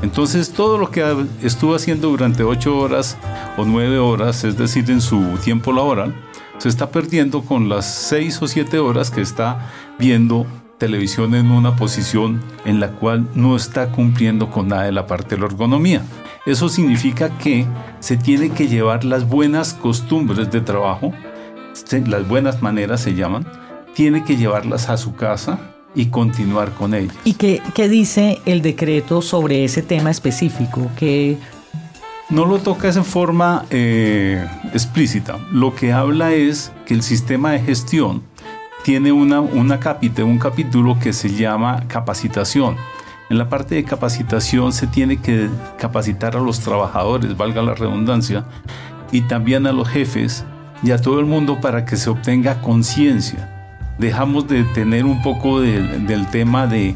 Entonces 0.02 0.50
todo 0.50 0.78
lo 0.78 0.90
que 0.90 1.04
estuvo 1.42 1.74
haciendo 1.74 2.08
durante 2.08 2.42
ocho 2.42 2.76
horas 2.76 3.16
o 3.56 3.64
nueve 3.64 3.98
horas, 3.98 4.42
es 4.44 4.58
decir, 4.58 4.90
en 4.90 5.00
su 5.00 5.20
tiempo 5.44 5.72
laboral, 5.72 6.14
se 6.58 6.68
está 6.68 6.90
perdiendo 6.90 7.42
con 7.42 7.68
las 7.68 7.86
seis 7.86 8.40
o 8.42 8.48
siete 8.48 8.78
horas 8.78 9.10
que 9.10 9.20
está 9.20 9.70
viendo 9.98 10.46
televisión 10.82 11.36
en 11.36 11.52
una 11.52 11.76
posición 11.76 12.42
en 12.64 12.80
la 12.80 12.88
cual 12.88 13.28
no 13.36 13.54
está 13.54 13.92
cumpliendo 13.92 14.50
con 14.50 14.66
nada 14.66 14.82
de 14.82 14.90
la 14.90 15.06
parte 15.06 15.36
de 15.36 15.40
la 15.40 15.46
ergonomía. 15.46 16.02
Eso 16.44 16.68
significa 16.68 17.38
que 17.38 17.66
se 18.00 18.16
tiene 18.16 18.50
que 18.50 18.66
llevar 18.66 19.04
las 19.04 19.28
buenas 19.28 19.74
costumbres 19.74 20.50
de 20.50 20.60
trabajo, 20.60 21.12
las 22.08 22.26
buenas 22.26 22.62
maneras 22.62 23.00
se 23.00 23.14
llaman, 23.14 23.46
tiene 23.94 24.24
que 24.24 24.36
llevarlas 24.36 24.88
a 24.88 24.96
su 24.96 25.14
casa 25.14 25.60
y 25.94 26.06
continuar 26.06 26.72
con 26.72 26.94
ellas. 26.94 27.14
¿Y 27.22 27.34
qué, 27.34 27.88
dice 27.88 28.40
el 28.44 28.60
decreto 28.60 29.22
sobre 29.22 29.62
ese 29.62 29.82
tema 29.82 30.10
específico? 30.10 30.90
Que 30.98 31.38
no 32.28 32.44
lo 32.44 32.58
toca 32.58 32.88
en 32.88 33.04
forma 33.04 33.66
eh, 33.70 34.44
explícita. 34.74 35.38
Lo 35.52 35.76
que 35.76 35.92
habla 35.92 36.32
es 36.32 36.72
que 36.86 36.94
el 36.94 37.04
sistema 37.04 37.52
de 37.52 37.60
gestión 37.60 38.31
tiene 38.84 39.12
una, 39.12 39.40
una 39.40 39.78
un 40.24 40.38
capítulo 40.38 40.98
que 40.98 41.12
se 41.12 41.30
llama 41.30 41.84
capacitación. 41.88 42.76
En 43.30 43.38
la 43.38 43.48
parte 43.48 43.76
de 43.76 43.84
capacitación 43.84 44.72
se 44.72 44.86
tiene 44.86 45.16
que 45.18 45.48
capacitar 45.78 46.36
a 46.36 46.40
los 46.40 46.60
trabajadores, 46.60 47.36
valga 47.36 47.62
la 47.62 47.74
redundancia, 47.74 48.44
y 49.10 49.22
también 49.22 49.66
a 49.66 49.72
los 49.72 49.88
jefes 49.88 50.44
y 50.82 50.90
a 50.90 50.98
todo 50.98 51.20
el 51.20 51.26
mundo 51.26 51.60
para 51.60 51.84
que 51.84 51.96
se 51.96 52.10
obtenga 52.10 52.60
conciencia 52.60 53.48
dejamos 53.98 54.48
de 54.48 54.64
tener 54.64 55.04
un 55.04 55.22
poco 55.22 55.60
del, 55.60 56.06
del 56.06 56.26
tema 56.28 56.66
de 56.66 56.94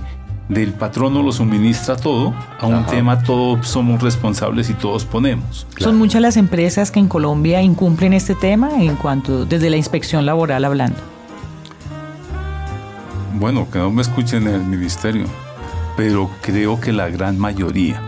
del 0.49 0.73
patrono 0.73 1.25
lo 1.25 1.33
suministra 1.33 1.97
todo 1.97 2.33
a 2.61 2.67
un 2.67 2.75
Ajá. 2.75 2.87
tema 2.87 3.21
todos 3.25 3.67
somos 3.67 4.01
responsables 4.01 4.71
y 4.71 4.75
todos 4.75 5.05
ponemos. 5.05 5.67
Son 5.77 5.99
muchas 5.99 6.23
las 6.23 6.37
empresas 6.37 6.93
que 6.93 7.01
en 7.01 7.09
Colombia 7.09 7.63
incumplen 7.63 8.13
este 8.13 8.37
tema 8.37 8.71
en 8.81 8.95
cuanto 8.95 9.45
desde 9.45 9.71
la 9.71 9.77
inspección 9.77 10.25
laboral 10.25 10.65
hablando. 10.65 11.16
Bueno, 13.39 13.71
que 13.71 13.79
no 13.79 13.91
me 13.91 14.01
escuchen 14.01 14.49
en 14.49 14.55
el 14.55 14.63
ministerio, 14.63 15.27
pero 15.95 16.31
creo 16.41 16.81
que 16.81 16.91
la 16.91 17.11
gran 17.11 17.39
mayoría. 17.39 18.01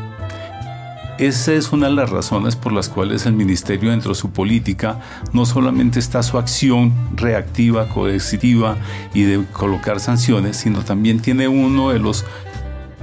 Esa 1.18 1.52
es 1.52 1.70
una 1.70 1.88
de 1.88 1.92
las 1.92 2.08
razones 2.08 2.56
por 2.56 2.72
las 2.72 2.88
cuales 2.88 3.26
el 3.26 3.34
ministerio 3.34 3.90
dentro 3.90 4.12
de 4.12 4.14
su 4.14 4.30
política 4.30 5.00
no 5.34 5.44
solamente 5.44 5.98
está 5.98 6.22
su 6.22 6.38
acción 6.38 6.94
reactiva, 7.14 7.90
coercitiva 7.90 8.78
y 9.12 9.24
de 9.24 9.44
colocar 9.52 10.00
sanciones, 10.00 10.56
sino 10.56 10.82
también 10.82 11.20
tiene 11.20 11.46
uno 11.46 11.90
de 11.90 11.98
los 11.98 12.24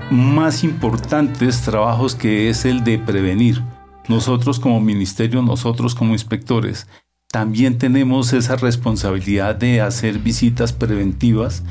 más 0.10 0.64
importantes 0.64 1.62
trabajos 1.62 2.16
que 2.16 2.50
es 2.50 2.66
el 2.66 2.84
de 2.84 2.98
prevenir. 2.98 3.62
Nosotros 4.08 4.60
como 4.60 4.82
ministerio, 4.82 5.44
nosotros 5.44 5.94
como 5.94 6.14
inspectores, 6.14 6.88
también 7.36 7.78
tenemos 7.78 8.32
esa 8.32 8.56
responsabilidad 8.56 9.56
de 9.56 9.82
hacer 9.82 10.20
visitas 10.20 10.72
preventivas 10.72 11.64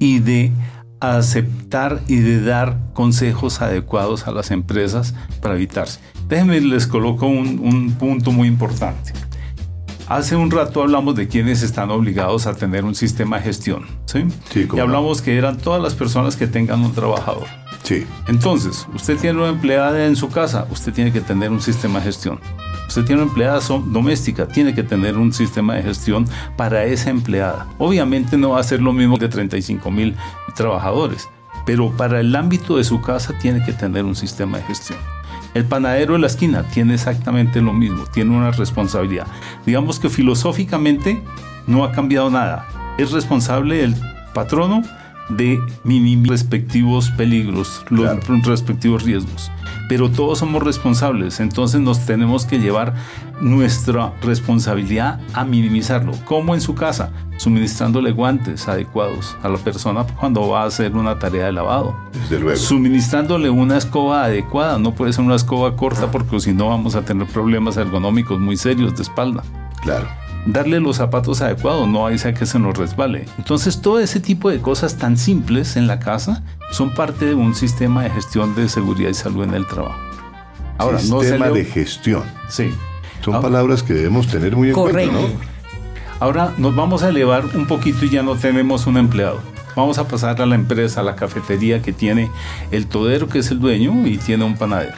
y 0.00 0.18
de 0.18 0.50
aceptar 0.98 2.02
y 2.08 2.16
de 2.16 2.42
dar 2.42 2.76
consejos 2.92 3.62
adecuados 3.62 4.26
a 4.26 4.32
las 4.32 4.50
empresas 4.50 5.14
para 5.40 5.54
evitarse. 5.54 6.00
Déjenme 6.28 6.60
les 6.60 6.88
coloco 6.88 7.28
un, 7.28 7.60
un 7.60 7.92
punto 7.92 8.32
muy 8.32 8.48
importante. 8.48 9.12
Hace 10.08 10.34
un 10.34 10.50
rato 10.50 10.82
hablamos 10.82 11.14
de 11.14 11.28
quienes 11.28 11.62
están 11.62 11.92
obligados 11.92 12.48
a 12.48 12.54
tener 12.54 12.84
un 12.84 12.96
sistema 12.96 13.36
de 13.36 13.44
gestión. 13.44 13.86
¿sí? 14.06 14.24
Sí, 14.50 14.68
y 14.72 14.74
no. 14.74 14.82
hablamos 14.82 15.22
que 15.22 15.38
eran 15.38 15.56
todas 15.56 15.80
las 15.80 15.94
personas 15.94 16.34
que 16.34 16.48
tengan 16.48 16.80
un 16.80 16.94
trabajador. 16.94 17.46
Sí, 17.84 18.04
Entonces, 18.26 18.88
usted 18.92 19.16
tiene 19.18 19.38
una 19.38 19.50
empleada 19.50 20.04
en 20.04 20.16
su 20.16 20.30
casa, 20.30 20.66
usted 20.72 20.92
tiene 20.92 21.12
que 21.12 21.20
tener 21.20 21.52
un 21.52 21.60
sistema 21.60 22.00
de 22.00 22.06
gestión. 22.06 22.40
Usted 22.88 23.04
tiene 23.04 23.22
una 23.22 23.30
empleada 23.30 23.60
doméstica, 23.86 24.46
tiene 24.46 24.74
que 24.74 24.82
tener 24.82 25.16
un 25.16 25.32
sistema 25.32 25.74
de 25.74 25.82
gestión 25.82 26.26
para 26.56 26.84
esa 26.84 27.10
empleada. 27.10 27.66
Obviamente 27.78 28.36
no 28.36 28.50
va 28.50 28.60
a 28.60 28.64
ser 28.64 28.82
lo 28.82 28.92
mismo 28.92 29.16
de 29.16 29.28
35 29.28 29.90
mil 29.90 30.14
trabajadores, 30.54 31.28
pero 31.64 31.90
para 31.90 32.20
el 32.20 32.34
ámbito 32.36 32.76
de 32.76 32.84
su 32.84 33.00
casa 33.00 33.34
tiene 33.38 33.64
que 33.64 33.72
tener 33.72 34.04
un 34.04 34.14
sistema 34.14 34.58
de 34.58 34.64
gestión. 34.64 34.98
El 35.54 35.64
panadero 35.64 36.14
de 36.14 36.20
la 36.20 36.26
esquina 36.28 36.62
tiene 36.64 36.94
exactamente 36.94 37.60
lo 37.60 37.72
mismo, 37.72 38.04
tiene 38.06 38.34
una 38.34 38.50
responsabilidad. 38.52 39.26
Digamos 39.66 39.98
que 39.98 40.08
filosóficamente 40.08 41.22
no 41.66 41.84
ha 41.84 41.92
cambiado 41.92 42.30
nada. 42.30 42.66
Es 42.98 43.12
responsable 43.12 43.84
el 43.84 43.94
patrono 44.34 44.82
de 45.28 45.60
minimizar 45.84 46.30
respectivos 46.32 47.10
peligros, 47.10 47.84
los 47.90 48.00
Claro. 48.20 48.40
respectivos 48.44 49.02
riesgos. 49.02 49.50
Pero 49.88 50.10
todos 50.10 50.38
somos 50.38 50.62
responsables, 50.62 51.40
entonces 51.40 51.80
nos 51.80 52.06
tenemos 52.06 52.46
que 52.46 52.58
llevar 52.58 52.94
nuestra 53.40 54.12
responsabilidad 54.22 55.20
a 55.34 55.44
minimizarlo. 55.44 56.12
Como 56.24 56.54
en 56.54 56.60
su 56.60 56.74
casa, 56.74 57.10
suministrándole 57.36 58.12
guantes 58.12 58.68
adecuados 58.68 59.36
a 59.42 59.48
la 59.48 59.58
persona 59.58 60.04
cuando 60.20 60.48
va 60.48 60.62
a 60.62 60.66
hacer 60.66 60.94
una 60.94 61.18
tarea 61.18 61.46
de 61.46 61.52
lavado. 61.52 61.94
desde 62.22 62.38
luego. 62.38 62.56
Suministrándole 62.58 63.50
una 63.50 63.76
escoba 63.78 64.24
adecuada, 64.24 64.78
no 64.78 64.94
puede 64.94 65.12
ser 65.12 65.24
una 65.24 65.34
escoba 65.34 65.76
corta 65.76 66.10
porque 66.10 66.38
si 66.40 66.52
no 66.52 66.68
vamos 66.68 66.94
a 66.94 67.02
tener 67.02 67.26
problemas 67.26 67.76
ergonómicos 67.76 68.38
muy 68.38 68.56
serios 68.56 68.94
de 68.96 69.02
espalda 69.02 69.42
Claro. 69.82 70.06
Darle 70.46 70.80
los 70.80 70.96
zapatos 70.96 71.40
adecuados, 71.42 71.86
no 71.88 72.06
hay 72.06 72.18
sea 72.18 72.34
que 72.34 72.46
se 72.46 72.58
nos 72.58 72.76
resbale. 72.76 73.26
Entonces, 73.38 73.80
todo 73.80 74.00
ese 74.00 74.20
tipo 74.20 74.50
de 74.50 74.60
cosas 74.60 74.96
tan 74.96 75.16
simples 75.16 75.76
en 75.76 75.86
la 75.86 75.98
casa 76.00 76.42
son 76.72 76.94
parte 76.94 77.26
de 77.26 77.34
un 77.34 77.54
sistema 77.54 78.02
de 78.02 78.10
gestión 78.10 78.54
de 78.54 78.68
seguridad 78.68 79.10
y 79.10 79.14
salud 79.14 79.44
en 79.44 79.54
el 79.54 79.66
trabajo. 79.66 79.98
Ahora, 80.78 80.98
no 81.08 81.20
se 81.20 81.26
Sistema 81.28 81.46
le- 81.48 81.58
de 81.60 81.64
gestión. 81.64 82.22
Sí. 82.48 82.70
Son 83.24 83.40
palabras 83.40 83.82
que 83.84 83.92
debemos 83.94 84.26
tener 84.26 84.56
muy 84.56 84.68
en 84.68 84.74
Correcto. 84.74 85.12
cuenta, 85.16 85.34
¿no? 85.38 85.52
Ahora 86.18 86.52
nos 86.58 86.74
vamos 86.74 87.02
a 87.02 87.08
elevar 87.08 87.44
un 87.54 87.66
poquito 87.66 88.04
y 88.04 88.10
ya 88.10 88.22
no 88.22 88.34
tenemos 88.36 88.86
un 88.86 88.96
empleado. 88.96 89.40
Vamos 89.76 89.98
a 89.98 90.06
pasar 90.08 90.40
a 90.42 90.46
la 90.46 90.54
empresa, 90.54 91.00
a 91.00 91.04
la 91.04 91.16
cafetería 91.16 91.80
que 91.82 91.92
tiene 91.92 92.30
el 92.70 92.86
todero 92.86 93.28
que 93.28 93.38
es 93.38 93.50
el 93.50 93.58
dueño 93.60 94.06
y 94.06 94.18
tiene 94.18 94.44
un 94.44 94.56
panadero. 94.56 94.94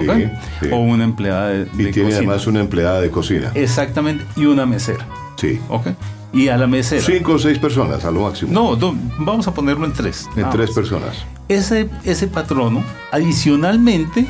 Sí, 0.00 0.08
¿ok? 0.08 0.16
sí. 0.62 0.68
O 0.72 0.76
una 0.78 1.04
empleada 1.04 1.48
de, 1.48 1.68
Y 1.74 1.84
de 1.84 1.92
tiene 1.92 2.10
cocina. 2.10 2.16
además 2.16 2.46
una 2.46 2.60
empleada 2.60 3.00
de 3.00 3.10
cocina. 3.10 3.50
Exactamente, 3.54 4.24
y 4.36 4.46
una 4.46 4.66
mesera. 4.66 5.06
Sí. 5.36 5.60
¿ok? 5.68 5.88
Y 6.32 6.48
a 6.48 6.56
la 6.58 6.66
mesera. 6.66 7.02
Cinco 7.02 7.32
o 7.32 7.38
seis 7.38 7.58
personas 7.58 8.04
a 8.04 8.10
lo 8.10 8.22
máximo. 8.24 8.52
No, 8.52 8.76
vamos 9.18 9.48
a 9.48 9.54
ponerlo 9.54 9.86
en 9.86 9.92
tres. 9.92 10.28
En 10.36 10.48
tres 10.50 10.68
más. 10.68 10.74
personas. 10.74 11.16
ese, 11.48 11.88
ese 12.04 12.26
patrono 12.26 12.82
adicionalmente 13.12 14.26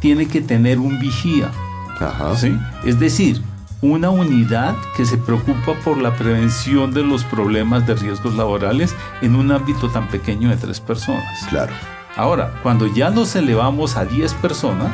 tiene 0.00 0.26
que 0.26 0.40
tener 0.40 0.78
un 0.78 0.98
vigía, 1.00 1.50
Ajá. 1.98 2.36
¿sí? 2.36 2.56
es 2.84 2.98
decir, 3.00 3.42
una 3.82 4.10
unidad 4.10 4.76
que 4.96 5.04
se 5.06 5.16
preocupa 5.18 5.74
por 5.84 5.98
la 5.98 6.14
prevención 6.14 6.92
de 6.92 7.02
los 7.02 7.24
problemas 7.24 7.86
de 7.86 7.94
riesgos 7.94 8.34
laborales 8.36 8.94
en 9.22 9.34
un 9.34 9.50
ámbito 9.52 9.88
tan 9.90 10.08
pequeño 10.08 10.50
de 10.50 10.56
tres 10.56 10.80
personas. 10.80 11.24
Claro. 11.48 11.72
Ahora, 12.16 12.54
cuando 12.62 12.86
ya 12.86 13.10
nos 13.10 13.34
elevamos 13.36 13.96
a 13.96 14.04
10 14.04 14.34
personas, 14.34 14.90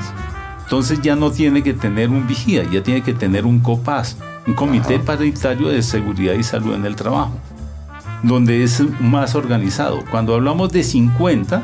entonces 0.62 1.00
ya 1.00 1.16
no 1.16 1.30
tiene 1.30 1.62
que 1.62 1.72
tener 1.74 2.10
un 2.10 2.26
vigía, 2.26 2.64
ya 2.70 2.82
tiene 2.82 3.02
que 3.02 3.14
tener 3.14 3.46
un 3.46 3.60
COPAS, 3.60 4.16
un 4.46 4.54
Comité 4.54 4.96
Ajá. 4.96 5.04
Paritario 5.04 5.68
de 5.68 5.82
Seguridad 5.82 6.34
y 6.34 6.42
Salud 6.42 6.74
en 6.74 6.84
el 6.84 6.96
Trabajo, 6.96 7.32
donde 8.22 8.62
es 8.62 8.82
más 9.00 9.34
organizado. 9.34 10.04
Cuando 10.10 10.34
hablamos 10.34 10.70
de 10.72 10.82
50, 10.82 11.62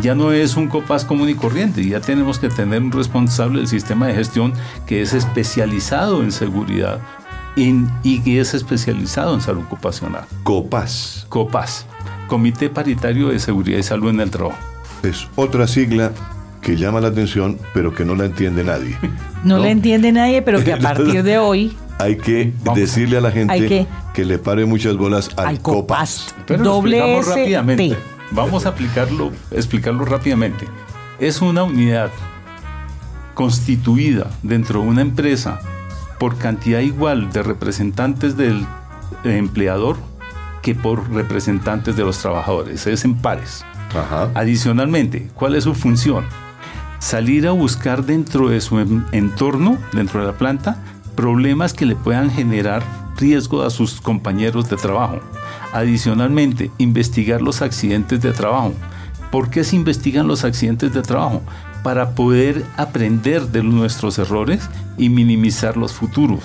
ya 0.00 0.14
no 0.14 0.32
es 0.32 0.56
un 0.56 0.68
COPAS 0.68 1.04
común 1.04 1.28
y 1.28 1.34
corriente, 1.34 1.84
ya 1.84 2.00
tenemos 2.00 2.38
que 2.38 2.48
tener 2.48 2.80
un 2.82 2.92
responsable 2.92 3.58
del 3.58 3.68
sistema 3.68 4.06
de 4.06 4.14
gestión 4.14 4.52
que 4.86 5.02
es 5.02 5.12
especializado 5.12 6.22
en 6.22 6.30
seguridad 6.32 7.00
en- 7.56 7.90
y 8.04 8.20
que 8.20 8.40
es 8.40 8.54
especializado 8.54 9.34
en 9.34 9.40
salud 9.40 9.62
ocupacional. 9.64 10.24
COPAS. 10.44 11.26
COPAS, 11.28 11.86
Comité 12.28 12.68
Paritario 12.70 13.28
de 13.28 13.38
Seguridad 13.40 13.78
y 13.78 13.82
Salud 13.82 14.10
en 14.10 14.20
el 14.20 14.30
Trabajo. 14.30 14.58
Es 15.02 15.28
otra 15.36 15.66
sigla 15.66 16.12
que 16.60 16.76
llama 16.76 17.00
la 17.00 17.08
atención, 17.08 17.58
pero 17.72 17.94
que 17.94 18.04
no 18.04 18.14
la 18.14 18.24
entiende 18.26 18.64
nadie. 18.64 18.96
No, 19.44 19.58
¿No? 19.58 19.62
le 19.62 19.70
entiende 19.70 20.10
nadie, 20.10 20.42
pero 20.42 20.64
que 20.64 20.72
a 20.72 20.78
partir 20.80 21.22
de 21.22 21.38
hoy 21.38 21.76
Hay 22.00 22.16
que 22.16 22.52
Vamos. 22.64 22.80
decirle 22.80 23.18
a 23.18 23.20
la 23.20 23.30
gente 23.30 23.68
que- 23.68 23.86
que 24.12 24.24
le 24.24 24.38
pare 24.40 24.64
muchas 24.66 24.96
bolas 24.96 25.30
al, 25.36 25.46
al 25.46 25.60
COPAS. 25.62 26.32
COPAS. 26.32 26.34
Pero 26.46 26.64
lo 26.64 26.70
Doble 26.72 27.18
S 27.20 27.30
rápidamente. 27.30 27.96
Vamos 28.32 28.66
a 28.66 28.70
aplicarlo, 28.70 29.30
explicarlo 29.52 30.04
rápidamente. 30.04 30.66
Es 31.20 31.40
una 31.40 31.62
unidad 31.62 32.10
constituida 33.34 34.26
dentro 34.42 34.82
de 34.82 34.88
una 34.88 35.02
empresa 35.02 35.60
por 36.18 36.36
cantidad 36.36 36.80
igual 36.80 37.30
de 37.32 37.44
representantes 37.44 38.36
del 38.36 38.66
empleador 39.22 39.96
que 40.62 40.74
por 40.74 41.08
representantes 41.12 41.96
de 41.96 42.02
los 42.04 42.18
trabajadores. 42.18 42.88
Es 42.88 43.04
en 43.04 43.14
pares. 43.14 43.64
Adicionalmente, 44.34 45.28
¿cuál 45.34 45.54
es 45.54 45.64
su 45.64 45.74
función? 45.74 46.24
Salir 46.98 47.46
a 47.46 47.52
buscar 47.52 48.04
dentro 48.04 48.48
de 48.48 48.60
su 48.60 48.78
en- 48.80 49.06
entorno, 49.12 49.78
dentro 49.92 50.20
de 50.20 50.26
la 50.26 50.32
planta, 50.38 50.78
problemas 51.14 51.72
que 51.72 51.86
le 51.86 51.96
puedan 51.96 52.30
generar 52.30 52.82
riesgo 53.18 53.62
a 53.62 53.70
sus 53.70 54.00
compañeros 54.00 54.68
de 54.68 54.76
trabajo. 54.76 55.20
Adicionalmente, 55.72 56.70
investigar 56.78 57.42
los 57.42 57.62
accidentes 57.62 58.20
de 58.20 58.32
trabajo. 58.32 58.74
¿Por 59.30 59.50
qué 59.50 59.64
se 59.64 59.76
investigan 59.76 60.26
los 60.26 60.44
accidentes 60.44 60.92
de 60.94 61.02
trabajo? 61.02 61.42
Para 61.82 62.10
poder 62.10 62.64
aprender 62.76 63.48
de 63.48 63.62
nuestros 63.62 64.18
errores 64.18 64.68
y 64.96 65.08
minimizar 65.10 65.76
los 65.76 65.92
futuros. 65.92 66.42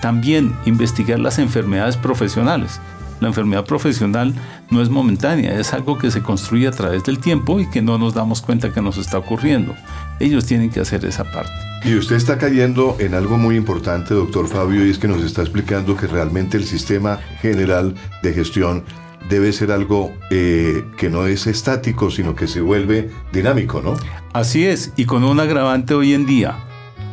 También 0.00 0.54
investigar 0.64 1.18
las 1.18 1.38
enfermedades 1.38 1.96
profesionales. 1.96 2.80
La 3.20 3.28
enfermedad 3.28 3.64
profesional 3.64 4.34
no 4.70 4.82
es 4.82 4.90
momentánea, 4.90 5.58
es 5.58 5.72
algo 5.72 5.98
que 5.98 6.10
se 6.10 6.22
construye 6.22 6.68
a 6.68 6.70
través 6.70 7.04
del 7.04 7.18
tiempo 7.18 7.60
y 7.60 7.68
que 7.68 7.82
no 7.82 7.98
nos 7.98 8.14
damos 8.14 8.42
cuenta 8.42 8.72
que 8.72 8.80
nos 8.80 8.96
está 8.96 9.18
ocurriendo. 9.18 9.74
Ellos 10.20 10.46
tienen 10.46 10.70
que 10.70 10.80
hacer 10.80 11.04
esa 11.04 11.24
parte. 11.24 11.52
Y 11.84 11.94
usted 11.94 12.16
está 12.16 12.38
cayendo 12.38 12.96
en 12.98 13.14
algo 13.14 13.38
muy 13.38 13.56
importante, 13.56 14.14
doctor 14.14 14.48
Fabio, 14.48 14.84
y 14.84 14.90
es 14.90 14.98
que 14.98 15.08
nos 15.08 15.22
está 15.22 15.42
explicando 15.42 15.96
que 15.96 16.06
realmente 16.06 16.56
el 16.56 16.64
sistema 16.64 17.18
general 17.40 17.94
de 18.22 18.32
gestión 18.32 18.84
debe 19.28 19.52
ser 19.52 19.72
algo 19.72 20.12
eh, 20.30 20.84
que 20.96 21.10
no 21.10 21.26
es 21.26 21.46
estático, 21.46 22.10
sino 22.10 22.34
que 22.34 22.46
se 22.46 22.60
vuelve 22.60 23.10
dinámico, 23.32 23.80
¿no? 23.80 23.96
Así 24.32 24.66
es, 24.66 24.92
y 24.96 25.04
con 25.04 25.24
un 25.24 25.38
agravante 25.38 25.94
hoy 25.94 26.14
en 26.14 26.26
día, 26.26 26.56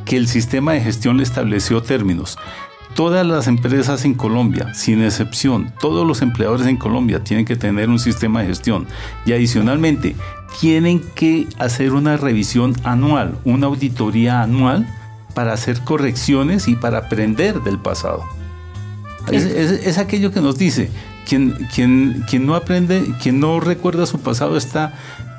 que 0.05 0.17
el 0.17 0.27
sistema 0.27 0.73
de 0.73 0.81
gestión 0.81 1.17
le 1.17 1.23
estableció 1.23 1.81
términos. 1.81 2.37
Todas 2.95 3.27
las 3.27 3.47
empresas 3.47 4.05
en 4.05 4.13
Colombia, 4.13 4.73
sin 4.73 5.03
excepción, 5.03 5.71
todos 5.81 6.07
los 6.07 6.21
empleadores 6.21 6.65
en 6.67 6.77
Colombia 6.77 7.21
tienen 7.23 7.45
que 7.45 7.57
tener 7.57 7.89
un 7.89 7.99
sistema 7.99 8.41
de 8.41 8.47
gestión 8.47 8.87
y 9.25 9.33
adicionalmente 9.33 10.15
tienen 10.61 11.01
que 11.13 11.45
hacer 11.59 11.91
una 11.91 12.15
revisión 12.15 12.73
anual, 12.85 13.37
una 13.43 13.67
auditoría 13.67 14.41
anual 14.43 14.87
para 15.33 15.51
hacer 15.51 15.81
correcciones 15.81 16.69
y 16.69 16.75
para 16.75 16.99
aprender 16.99 17.61
del 17.63 17.77
pasado. 17.79 18.23
Es, 19.29 19.43
es- 19.43 19.85
es 19.85 19.97
aquello 19.97 20.31
que 20.31 20.39
nos 20.39 20.57
dice, 20.57 20.89
quien, 21.25 21.67
quien, 21.73 22.23
quien 22.29 22.45
no 22.45 22.55
aprende, 22.55 23.13
quien 23.21 23.39
no 23.39 23.59
recuerda 23.59 24.05
su 24.05 24.19
pasado 24.19 24.57
está 24.57 24.93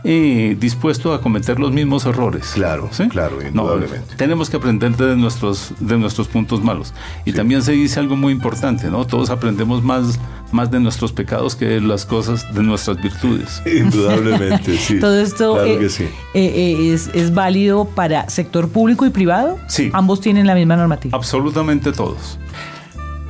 eh, 0.09 0.57
dispuesto 0.61 1.13
a 1.15 1.21
cometer 1.21 1.59
los 1.59 1.73
mismos 1.73 2.07
errores. 2.07 2.53
Claro, 2.55 2.89
claro, 3.09 3.45
indudablemente. 3.45 4.15
tenemos 4.15 4.49
que 4.49 4.57
aprender 4.57 4.97
de 4.97 5.17
nuestros, 5.17 5.73
de 5.81 5.99
nuestros 5.99 6.29
puntos 6.29 6.63
malos. 6.63 6.95
Y 7.25 7.33
también 7.33 7.61
se 7.61 7.73
dice 7.73 7.99
algo 7.99 8.15
muy 8.15 8.33
importante, 8.33 8.89
¿no? 8.89 9.05
Todos 9.05 9.31
aprendemos 9.31 9.83
más, 9.83 10.21
más 10.53 10.71
de 10.71 10.79
nuestros 10.79 11.13
pecados 11.13 11.57
que 11.57 11.65
de 11.65 11.81
las 11.81 12.07
cosas 12.07 12.55
de 12.55 12.63
nuestras 12.63 13.03
virtudes. 13.03 13.61
Indudablemente, 13.67 14.77
sí. 14.79 14.99
Todo 15.01 15.19
esto 15.19 15.65
eh, 15.65 15.89
eh, 16.35 16.93
es, 16.95 17.11
es, 17.13 17.35
válido 17.35 17.87
para 17.87 18.31
sector 18.31 18.69
público 18.69 19.07
y 19.07 19.11
privado. 19.11 19.59
Sí. 19.67 19.91
Ambos 19.93 20.21
tienen 20.21 20.47
la 20.47 20.55
misma 20.55 20.77
normativa. 20.77 21.17
Absolutamente 21.17 21.91
todos. 21.91 22.39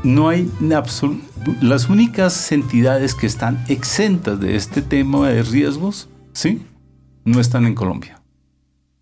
No 0.07 0.29
hay 0.29 0.49
las 1.61 1.89
únicas 1.89 2.53
entidades 2.53 3.17
que 3.17 3.27
están 3.27 3.65
exentas 3.67 4.39
de 4.39 4.55
este 4.55 4.81
tema 4.81 5.29
de 5.29 5.43
riesgos 5.43 6.09
¿sí? 6.33 6.63
No 7.25 7.41
están 7.41 7.67
en 7.67 7.75
Colombia. 7.75 8.23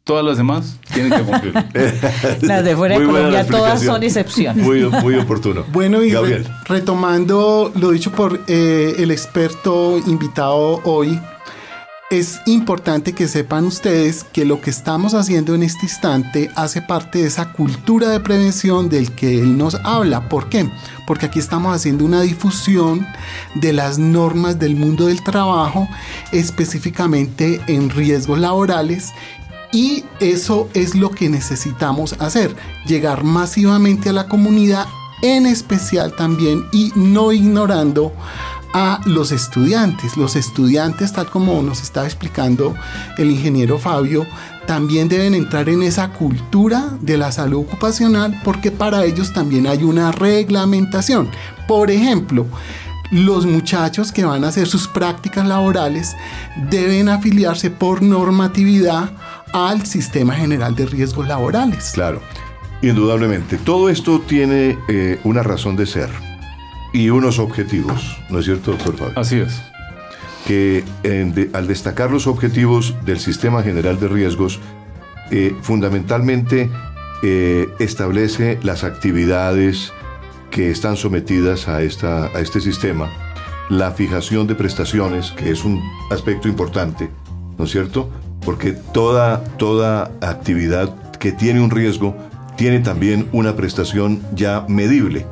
Todas 0.05 0.25
las 0.25 0.39
demás 0.39 0.79
tienen 0.95 1.13
que 1.13 1.23
cumplir. 1.23 1.53
las 2.41 2.65
de 2.65 2.75
fuera 2.75 2.99
de 2.99 3.05
Colombia 3.05 3.47
todas 3.47 3.83
son 3.83 4.03
excepciones. 4.03 4.65
Muy, 4.65 4.85
muy 4.85 5.17
oportuno. 5.17 5.65
Bueno, 5.73 6.03
y 6.03 6.15
retomando 6.67 7.71
lo 7.75 7.91
dicho 7.91 8.11
por 8.11 8.41
eh, 8.47 8.95
el 8.97 9.11
experto 9.11 9.99
invitado 10.07 10.81
hoy, 10.85 11.21
es 12.19 12.41
importante 12.47 13.13
que 13.13 13.27
sepan 13.27 13.65
ustedes 13.65 14.25
que 14.25 14.45
lo 14.45 14.61
que 14.61 14.71
estamos 14.71 15.15
haciendo 15.15 15.55
en 15.55 15.65
este 15.65 15.87
instante 15.87 16.51
hace 16.55 16.81
parte 16.81 17.19
de 17.19 17.27
esa 17.27 17.53
cultura 17.53 18.09
de 18.09 18.21
prevención 18.21 18.89
del 18.89 19.13
que 19.13 19.41
él 19.41 19.59
nos 19.59 19.75
habla. 19.83 20.29
¿Por 20.29 20.49
qué? 20.49 20.71
Porque 21.07 21.27
aquí 21.27 21.41
estamos 21.41 21.75
haciendo 21.75 22.05
una 22.05 22.21
difusión 22.21 23.07
de 23.57 23.73
las 23.73 23.99
normas 23.99 24.59
del 24.59 24.77
mundo 24.77 25.07
del 25.07 25.25
trabajo, 25.25 25.89
específicamente 26.31 27.61
en 27.67 27.91
riesgos 27.91 28.39
laborales 28.39 29.13
y 29.73 30.05
eso 30.21 30.69
es 30.73 30.95
lo 30.95 31.11
que 31.11 31.29
necesitamos 31.29 32.15
hacer, 32.21 32.55
llegar 32.87 33.25
masivamente 33.25 34.11
a 34.11 34.13
la 34.13 34.29
comunidad, 34.29 34.87
en 35.21 35.47
especial 35.47 36.15
también 36.15 36.65
y 36.71 36.93
no 36.95 37.33
ignorando 37.33 38.13
a 38.75 39.01
los 39.07 39.33
estudiantes. 39.33 40.19
Los 40.19 40.37
estudiantes, 40.37 41.13
tal 41.13 41.31
como 41.31 41.63
nos 41.63 41.81
estaba 41.81 42.07
explicando 42.07 42.75
el 43.17 43.31
ingeniero 43.31 43.79
Fabio, 43.79 44.27
también 44.67 45.09
deben 45.09 45.35
entrar 45.35 45.69
en 45.69 45.83
esa 45.83 46.11
cultura 46.11 46.91
de 47.01 47.17
la 47.17 47.33
salud 47.33 47.61
ocupacional 47.61 48.39
porque 48.45 48.71
para 48.71 49.05
ellos 49.05 49.33
también 49.33 49.67
hay 49.67 49.85
una 49.85 50.11
reglamentación. 50.11 51.31
Por 51.69 51.91
ejemplo, 51.91 52.47
los 53.11 53.47
muchachos 53.47 54.11
que 54.11 54.25
van 54.25 54.45
a 54.45 54.49
hacer 54.49 54.67
sus 54.67 54.89
prácticas 54.89 55.47
laborales 55.47 56.17
deben 56.69 57.09
afiliarse 57.09 57.71
por 57.71 58.03
normatividad 58.03 59.11
al 59.53 59.87
Sistema 59.87 60.35
General 60.35 60.75
de 60.75 60.87
Riesgos 60.87 61.29
Laborales. 61.29 61.93
Claro, 61.95 62.21
indudablemente. 62.83 63.57
Todo 63.57 63.89
esto 63.89 64.21
tiene 64.21 64.77
eh, 64.89 65.21
una 65.23 65.45
razón 65.45 65.77
de 65.77 65.87
ser 65.87 66.34
y 66.95 67.11
unos 67.11 67.41
objetivos, 67.41 68.17
¿no 68.31 68.39
es 68.39 68.45
cierto, 68.47 68.71
doctor 68.71 68.97
Fabio? 68.97 69.19
Así 69.19 69.41
es. 69.41 69.61
Que 70.47 70.85
al 71.53 71.67
destacar 71.67 72.11
los 72.11 72.27
objetivos 72.29 72.95
del 73.05 73.19
Sistema 73.19 73.63
General 73.63 73.99
de 73.99 74.09
Riesgos, 74.09 74.61
eh, 75.31 75.57
fundamentalmente 75.61 76.71
eh, 77.23 77.69
establece 77.81 78.61
las 78.63 78.85
actividades 78.85 79.93
que 80.53 80.71
están 80.71 80.97
sometidas 80.97 81.67
a, 81.67 81.83
esta, 81.83 82.27
a 82.27 82.41
este 82.41 82.61
sistema, 82.61 83.11
la 83.71 83.91
fijación 83.91 84.47
de 84.47 84.55
prestaciones, 84.55 85.33
que 85.33 85.51
es 85.51 85.65
un 85.65 85.83
aspecto 86.13 86.47
importante, 86.47 87.11
¿no 87.59 87.65
es 87.65 87.73
cierto? 87.73 88.09
Porque 88.45 88.71
toda, 88.73 89.43
toda 89.57 90.13
actividad 90.21 90.95
que 91.19 91.33
tiene 91.33 91.61
un 91.61 91.71
riesgo 91.71 92.15
tiene 92.57 92.79
también 92.79 93.29
una 93.33 93.57
prestación 93.57 94.23
ya 94.33 94.65
medible. 94.69 95.27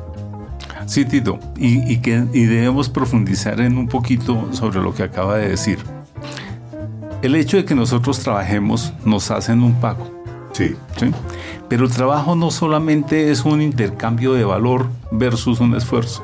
Sí, 0.93 1.05
Tito, 1.05 1.39
y, 1.57 1.97
que, 2.01 2.19
debemos 2.19 2.87
profundizar 2.87 3.59
en 3.61 3.79
un 3.79 3.87
poquito 3.87 4.49
sobre 4.51 4.79
lo 4.79 4.93
que 4.93 5.01
acaba 5.01 5.37
de 5.37 5.49
decir. 5.49 5.79
El 7.23 7.33
hecho 7.33 7.57
de 7.57 7.65
que 7.65 7.73
nosotros 7.73 8.19
trabajemos 8.19 8.93
nos 9.03 9.31
hacen 9.31 9.63
un 9.63 9.73
pago. 9.81 10.07
Sí. 10.51 10.75
¿sí? 10.97 11.07
Pero 11.67 11.85
el 11.85 11.91
trabajo 11.91 12.35
no 12.35 12.51
solamente 12.51 13.31
es 13.31 13.43
un 13.43 13.63
intercambio 13.63 14.33
de 14.33 14.43
valor 14.43 14.85
versus 15.09 15.59
un 15.61 15.73
esfuerzo. 15.73 16.23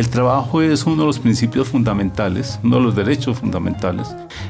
El 0.00 0.08
trabajo 0.08 0.62
es 0.62 0.86
uno 0.86 1.02
de 1.02 1.06
los 1.08 1.18
principios 1.18 1.68
fundamentales, 1.68 2.58
uno 2.64 2.76
de 2.76 2.82
los 2.84 2.96
derechos 2.96 3.38
fundamentales, 3.38 4.08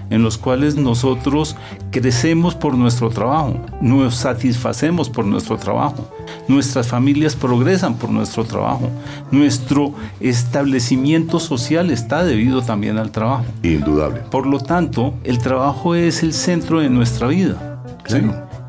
en 0.09 0.23
los 0.23 0.39
cuales 0.39 0.77
nosotros 0.77 1.57
crecemos 1.91 2.55
por 2.55 2.75
nuestro 2.75 3.11
trabajo, 3.11 3.57
nos 3.81 4.15
satisfacemos 4.15 5.11
por 5.11 5.25
nuestro 5.25 5.57
trabajo, 5.57 6.09
nuestras 6.47 6.87
familias 6.87 7.35
progresan 7.35 7.97
por 7.97 8.11
nuestro 8.11 8.45
trabajo, 8.45 8.91
nuestro 9.33 9.93
establecimiento 10.21 11.41
social 11.41 11.91
está 11.91 12.23
debido 12.23 12.63
también 12.63 12.97
al 12.97 13.11
trabajo. 13.11 13.47
Indudable. 13.65 14.21
Por 14.31 14.47
lo 14.47 14.61
tanto, 14.61 15.15
el 15.25 15.41
trabajo 15.41 15.97
es 15.97 16.23
el 16.23 16.33
centro 16.33 16.79
de 16.79 16.91
nuestra 16.91 17.27
vida. 17.27 17.83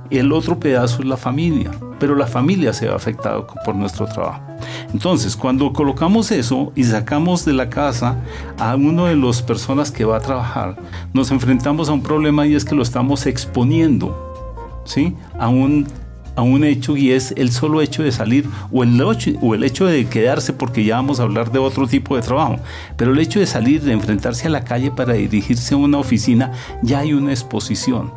El 0.09 0.31
otro 0.31 0.59
pedazo 0.59 1.03
es 1.03 1.05
la 1.05 1.17
familia, 1.17 1.69
pero 1.99 2.15
la 2.15 2.25
familia 2.25 2.73
se 2.73 2.87
ve 2.87 2.95
afectada 2.95 3.45
por 3.45 3.75
nuestro 3.75 4.07
trabajo. 4.07 4.50
Entonces, 4.93 5.37
cuando 5.37 5.71
colocamos 5.71 6.31
eso 6.31 6.71
y 6.75 6.83
sacamos 6.83 7.45
de 7.45 7.53
la 7.53 7.69
casa 7.69 8.17
a 8.57 8.75
uno 8.75 9.05
de 9.05 9.15
las 9.15 9.41
personas 9.41 9.91
que 9.91 10.05
va 10.05 10.17
a 10.17 10.21
trabajar, 10.21 10.75
nos 11.13 11.31
enfrentamos 11.31 11.89
a 11.89 11.93
un 11.93 12.03
problema 12.03 12.45
y 12.45 12.55
es 12.55 12.65
que 12.65 12.75
lo 12.75 12.83
estamos 12.83 13.25
exponiendo, 13.25 14.81
¿sí? 14.83 15.15
A 15.39 15.47
un, 15.47 15.87
a 16.35 16.41
un 16.41 16.65
hecho 16.65 16.97
y 16.97 17.11
es 17.11 17.33
el 17.37 17.51
solo 17.51 17.81
hecho 17.81 18.03
de 18.03 18.11
salir 18.11 18.45
o 18.71 18.83
el, 18.83 18.99
hecho, 18.99 19.31
o 19.41 19.55
el 19.55 19.63
hecho 19.63 19.85
de 19.85 20.05
quedarse 20.05 20.51
porque 20.51 20.83
ya 20.83 20.95
vamos 20.95 21.19
a 21.19 21.23
hablar 21.23 21.51
de 21.51 21.59
otro 21.59 21.87
tipo 21.87 22.15
de 22.17 22.21
trabajo, 22.21 22.57
pero 22.97 23.13
el 23.13 23.19
hecho 23.19 23.39
de 23.39 23.47
salir, 23.47 23.81
de 23.81 23.93
enfrentarse 23.93 24.47
a 24.47 24.51
la 24.51 24.65
calle 24.65 24.91
para 24.91 25.13
dirigirse 25.13 25.73
a 25.73 25.77
una 25.77 25.99
oficina, 25.99 26.51
ya 26.81 26.99
hay 26.99 27.13
una 27.13 27.31
exposición. 27.31 28.11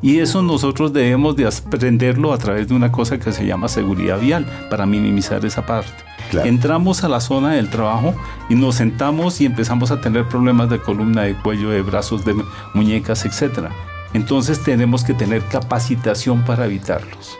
Y 0.00 0.18
eso 0.18 0.42
nosotros 0.42 0.92
debemos 0.92 1.36
de 1.36 1.46
aprenderlo 1.46 2.32
a 2.32 2.38
través 2.38 2.68
de 2.68 2.74
una 2.74 2.90
cosa 2.90 3.18
que 3.18 3.32
se 3.32 3.46
llama 3.46 3.68
seguridad 3.68 4.20
vial 4.20 4.46
para 4.68 4.86
minimizar 4.86 5.44
esa 5.44 5.64
parte. 5.64 6.11
Entramos 6.44 7.04
a 7.04 7.08
la 7.08 7.20
zona 7.20 7.52
del 7.52 7.70
trabajo 7.70 8.14
y 8.48 8.54
nos 8.54 8.76
sentamos 8.76 9.40
y 9.40 9.46
empezamos 9.46 9.90
a 9.90 10.00
tener 10.00 10.28
problemas 10.28 10.70
de 10.70 10.80
columna, 10.80 11.22
de 11.22 11.34
cuello, 11.34 11.70
de 11.70 11.82
brazos, 11.82 12.24
de 12.24 12.34
muñecas, 12.74 13.24
etc. 13.24 13.68
Entonces 14.14 14.62
tenemos 14.62 15.04
que 15.04 15.14
tener 15.14 15.42
capacitación 15.44 16.44
para 16.44 16.66
evitarlos. 16.66 17.38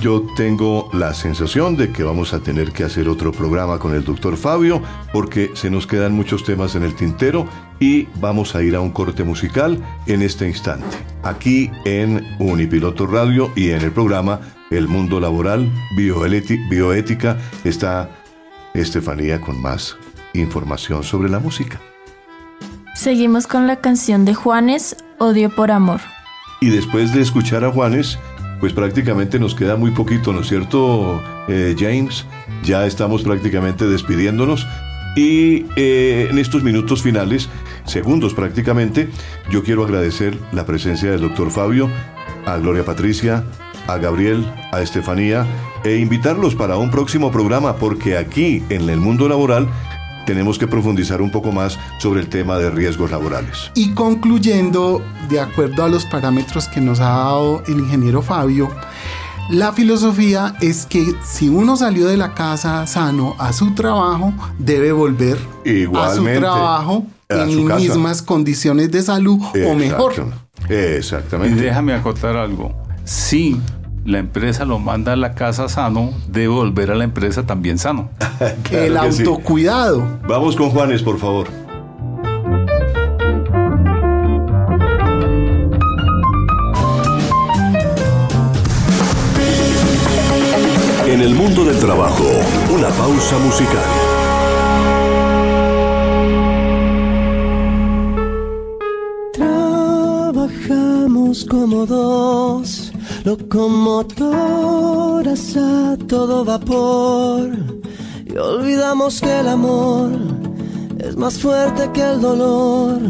Yo 0.00 0.24
tengo 0.34 0.88
la 0.94 1.12
sensación 1.12 1.76
de 1.76 1.92
que 1.92 2.02
vamos 2.02 2.32
a 2.32 2.40
tener 2.40 2.72
que 2.72 2.84
hacer 2.84 3.06
otro 3.06 3.32
programa 3.32 3.78
con 3.78 3.94
el 3.94 4.02
doctor 4.02 4.38
Fabio 4.38 4.80
porque 5.12 5.50
se 5.52 5.68
nos 5.68 5.86
quedan 5.86 6.14
muchos 6.14 6.42
temas 6.42 6.74
en 6.74 6.84
el 6.84 6.94
tintero 6.94 7.46
y 7.80 8.08
vamos 8.18 8.54
a 8.54 8.62
ir 8.62 8.76
a 8.76 8.80
un 8.80 8.92
corte 8.92 9.24
musical 9.24 9.78
en 10.06 10.22
este 10.22 10.48
instante. 10.48 10.96
Aquí 11.22 11.70
en 11.84 12.26
Unipiloto 12.38 13.06
Radio 13.06 13.52
y 13.54 13.72
en 13.72 13.82
el 13.82 13.92
programa 13.92 14.40
El 14.70 14.88
Mundo 14.88 15.20
Laboral, 15.20 15.70
Bioética, 15.94 17.36
está 17.64 18.19
Estefanía 18.74 19.40
con 19.40 19.60
más 19.60 19.96
información 20.34 21.02
sobre 21.04 21.28
la 21.28 21.38
música. 21.38 21.80
Seguimos 22.94 23.46
con 23.46 23.66
la 23.66 23.76
canción 23.76 24.24
de 24.24 24.34
Juanes, 24.34 24.96
Odio 25.18 25.50
por 25.50 25.70
Amor. 25.70 26.00
Y 26.60 26.70
después 26.70 27.14
de 27.14 27.22
escuchar 27.22 27.64
a 27.64 27.72
Juanes, 27.72 28.18
pues 28.60 28.74
prácticamente 28.74 29.38
nos 29.38 29.54
queda 29.54 29.76
muy 29.76 29.90
poquito, 29.90 30.32
¿no 30.32 30.40
es 30.40 30.48
cierto, 30.48 31.22
eh, 31.48 31.74
James? 31.78 32.26
Ya 32.62 32.86
estamos 32.86 33.22
prácticamente 33.22 33.86
despidiéndonos. 33.86 34.66
Y 35.16 35.66
eh, 35.76 36.28
en 36.30 36.38
estos 36.38 36.62
minutos 36.62 37.02
finales, 37.02 37.48
segundos 37.84 38.34
prácticamente, 38.34 39.08
yo 39.50 39.64
quiero 39.64 39.84
agradecer 39.84 40.38
la 40.52 40.66
presencia 40.66 41.10
del 41.10 41.22
doctor 41.22 41.50
Fabio, 41.50 41.90
a 42.46 42.58
Gloria 42.58 42.84
Patricia, 42.84 43.44
a 43.86 43.98
Gabriel, 43.98 44.46
a 44.72 44.80
Estefanía, 44.80 45.46
e 45.84 45.96
invitarlos 45.96 46.54
para 46.54 46.76
un 46.76 46.90
próximo 46.90 47.30
programa, 47.30 47.76
porque 47.76 48.16
aquí 48.16 48.62
en 48.68 48.88
el 48.88 48.98
mundo 48.98 49.28
laboral 49.28 49.68
tenemos 50.26 50.58
que 50.58 50.66
profundizar 50.66 51.22
un 51.22 51.30
poco 51.30 51.52
más 51.52 51.78
sobre 51.98 52.20
el 52.20 52.28
tema 52.28 52.58
de 52.58 52.70
riesgos 52.70 53.10
laborales. 53.10 53.70
Y 53.74 53.94
concluyendo, 53.94 55.02
de 55.28 55.40
acuerdo 55.40 55.84
a 55.84 55.88
los 55.88 56.04
parámetros 56.06 56.68
que 56.68 56.80
nos 56.80 57.00
ha 57.00 57.08
dado 57.08 57.62
el 57.66 57.78
ingeniero 57.78 58.22
Fabio, 58.22 58.70
la 59.50 59.72
filosofía 59.72 60.54
es 60.60 60.86
que 60.86 61.04
si 61.24 61.48
uno 61.48 61.76
salió 61.76 62.06
de 62.06 62.16
la 62.16 62.34
casa 62.34 62.86
sano 62.86 63.34
a 63.38 63.52
su 63.52 63.74
trabajo, 63.74 64.32
debe 64.58 64.92
volver 64.92 65.38
a 65.96 66.14
su 66.14 66.24
trabajo 66.24 67.04
en 67.28 67.66
mismas 67.66 68.22
condiciones 68.22 68.92
de 68.92 69.02
salud 69.02 69.40
o 69.66 69.74
mejor. 69.74 70.12
Exactamente. 70.68 71.58
Y 71.58 71.64
déjame 71.64 71.94
acotar 71.94 72.36
algo. 72.36 72.72
Sí, 73.10 73.60
la 74.04 74.20
empresa 74.20 74.64
lo 74.64 74.78
manda 74.78 75.14
a 75.14 75.16
la 75.16 75.34
casa 75.34 75.68
sano, 75.68 76.12
debe 76.28 76.46
volver 76.46 76.92
a 76.92 76.94
la 76.94 77.02
empresa 77.02 77.44
también 77.44 77.76
sano. 77.76 78.08
el 78.70 78.96
autocuidado. 78.96 80.20
Vamos 80.28 80.54
con 80.54 80.70
Juanes, 80.70 81.02
por 81.02 81.18
favor. 81.18 81.48
En 91.08 91.20
el 91.20 91.34
mundo 91.34 91.64
del 91.64 91.80
trabajo, 91.80 92.22
una 92.72 92.90
pausa 92.90 93.38
musical. 93.38 93.82
Trabajamos 99.32 101.44
como 101.44 101.86
dos 101.86 102.92
locomotoras 103.24 104.26
a 105.56 105.96
todo 106.08 106.44
vapor 106.44 107.50
y 108.26 108.36
olvidamos 108.36 109.20
que 109.20 109.40
el 109.40 109.48
amor 109.48 110.12
es 110.98 111.16
más 111.16 111.38
fuerte 111.38 111.90
que 111.92 112.02
el 112.02 112.20
dolor 112.20 113.00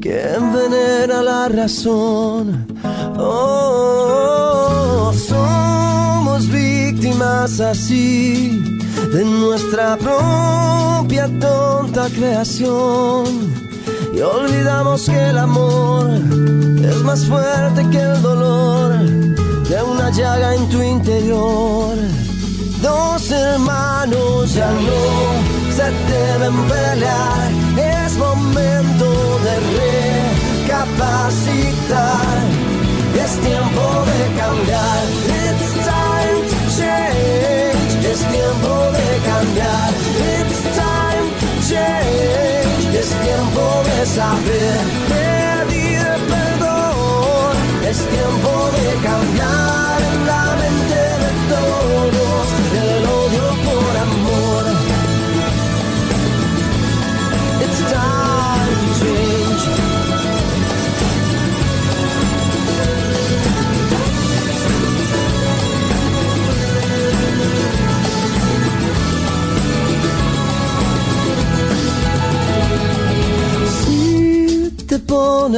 que 0.00 0.34
envenena 0.34 1.22
la 1.22 1.48
razón. 1.48 2.66
Oh, 3.18 5.12
somos 5.12 6.48
víctimas 6.48 7.60
así 7.60 8.62
de 9.12 9.24
nuestra 9.24 9.96
propia 9.96 11.28
tonta 11.38 12.08
creación 12.10 13.67
y 14.12 14.20
olvidamos 14.20 15.04
que 15.04 15.28
el 15.30 15.38
amor 15.38 16.10
es 16.82 16.96
más 17.04 17.24
fuerte 17.24 17.88
que 17.90 18.00
el 18.00 18.22
dolor 18.22 18.98
de 19.68 19.82
una 19.82 20.10
llaga 20.10 20.54
en 20.54 20.68
tu 20.68 20.82
interior. 20.82 21.96
Dos 22.82 23.30
hermanos 23.30 24.54
ya 24.54 24.70
no 24.70 25.48
se 25.74 25.90
deben 26.12 26.56
pelear, 26.68 27.50
es 27.76 28.16
momento 28.16 29.06
de 29.46 29.54
recapacitar, 30.66 32.38
es 33.24 33.32
tiempo 33.40 34.04
de 34.10 34.24
cambiar. 34.40 35.02
It's 35.26 35.70
time 35.84 36.40
to 36.50 36.58
change, 36.76 37.92
es 38.06 38.20
tiempo 38.20 38.72
de 38.98 39.08
cambiar. 39.28 39.90
It's 40.38 40.60
time 40.76 41.28
to 41.40 41.48
change, 41.68 42.57
es 43.08 43.20
tiempo 43.22 43.82
de 43.84 44.06
saber 44.06 44.80
pedir 45.08 46.06
perdón, 46.28 47.56
es 47.88 47.98
tiempo 48.06 48.70
de 48.76 49.08
cambiar 49.08 49.87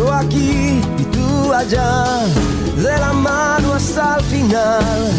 Yo 0.00 0.10
aquí 0.14 0.80
y 0.98 1.04
tú 1.12 1.52
allá, 1.52 2.24
de 2.74 2.98
la 2.98 3.12
mano 3.12 3.74
hasta 3.74 4.16
el 4.16 4.24
final. 4.24 5.12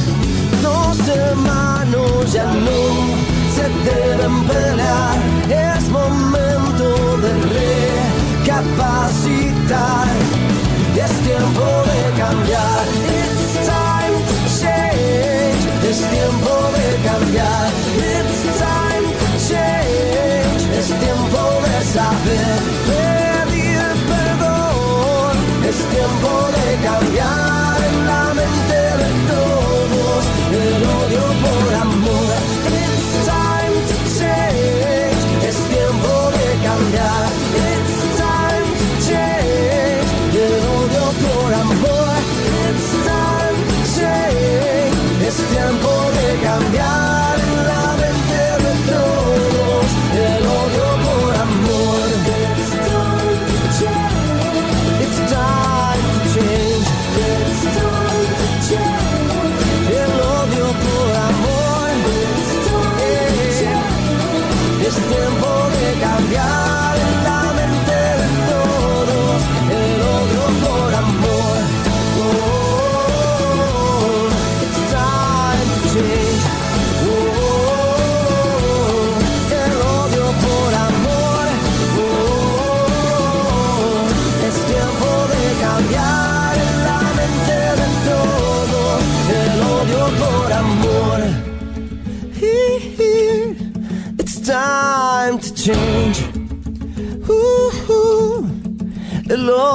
Dos 0.63 1.07
hermanos 1.07 2.33
ya 2.33 2.45
no 2.45 2.81
se 3.55 3.69
deben 3.87 4.43
pelear, 4.45 5.19
es 5.49 5.87
momento 5.89 6.87
de 7.23 7.31
recapacitar. 8.41 10.07
Es 10.95 11.13
tiempo 11.29 11.65
de 11.89 11.99
cambiar. 12.19 12.83
It's 13.19 13.53
time 13.69 14.17
to 14.29 14.37
change. 14.59 15.63
Es 15.89 15.99
tiempo 16.09 16.53
de 16.75 16.87
cambiar. 17.07 17.69
It's 18.15 18.41
time 18.57 19.07
to 19.21 19.27
change. 19.47 20.61
Es 20.75 20.87
tiempo 20.87 21.41
de 21.69 21.77
saber 21.85 23.00
tiempo 26.01 26.49
de 26.65 26.83
cambiar 26.83 27.70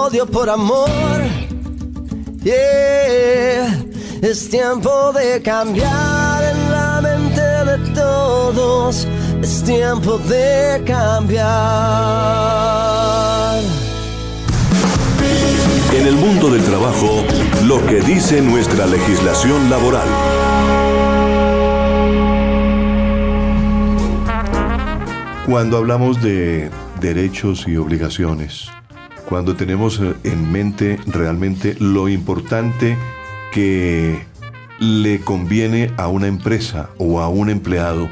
odio 0.06 0.26
por 0.26 0.48
amor. 0.48 1.20
Yeah, 2.44 3.84
es 4.22 4.48
tiempo 4.48 5.12
de 5.12 5.42
cambiar 5.42 6.44
en 6.44 6.70
la 6.70 7.00
mente 7.00 7.40
de 7.40 7.78
todos. 7.92 9.06
Es 9.42 9.64
tiempo 9.64 10.18
de 10.18 10.82
cambiar. 10.86 11.46
En 15.92 16.06
el 16.06 16.14
mundo 16.14 16.50
del 16.50 16.62
trabajo, 16.62 17.24
lo 17.64 17.84
que 17.86 18.00
dice 18.00 18.40
nuestra 18.42 18.86
legislación 18.86 19.68
laboral. 19.68 20.08
Cuando 25.46 25.78
hablamos 25.78 26.22
de 26.22 26.70
derechos 27.00 27.66
y 27.66 27.76
obligaciones, 27.76 28.68
cuando 29.28 29.56
tenemos 29.56 30.00
eh, 30.00 30.14
en 30.24 30.50
mente 30.50 30.98
realmente 31.06 31.76
lo 31.78 32.08
importante 32.08 32.96
que 33.52 34.24
le 34.78 35.20
conviene 35.20 35.92
a 35.96 36.08
una 36.08 36.26
empresa 36.26 36.90
o 36.98 37.20
a 37.20 37.28
un 37.28 37.50
empleado, 37.50 38.08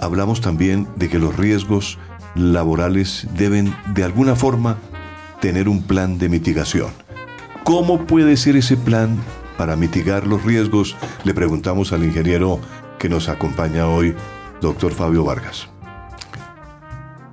hablamos 0.00 0.40
también 0.40 0.88
de 0.96 1.08
que 1.08 1.18
los 1.18 1.36
riesgos 1.36 1.98
laborales 2.34 3.26
deben 3.36 3.74
de 3.94 4.04
alguna 4.04 4.36
forma 4.36 4.78
tener 5.40 5.68
un 5.68 5.82
plan 5.82 6.18
de 6.18 6.28
mitigación. 6.28 6.90
¿Cómo 7.64 8.06
puede 8.06 8.36
ser 8.36 8.56
ese 8.56 8.76
plan 8.76 9.16
para 9.58 9.76
mitigar 9.76 10.26
los 10.26 10.44
riesgos? 10.44 10.96
Le 11.24 11.34
preguntamos 11.34 11.92
al 11.92 12.04
ingeniero 12.04 12.60
que 12.98 13.08
nos 13.08 13.28
acompaña 13.28 13.86
hoy, 13.88 14.14
doctor 14.60 14.92
Fabio 14.92 15.24
Vargas. 15.24 15.68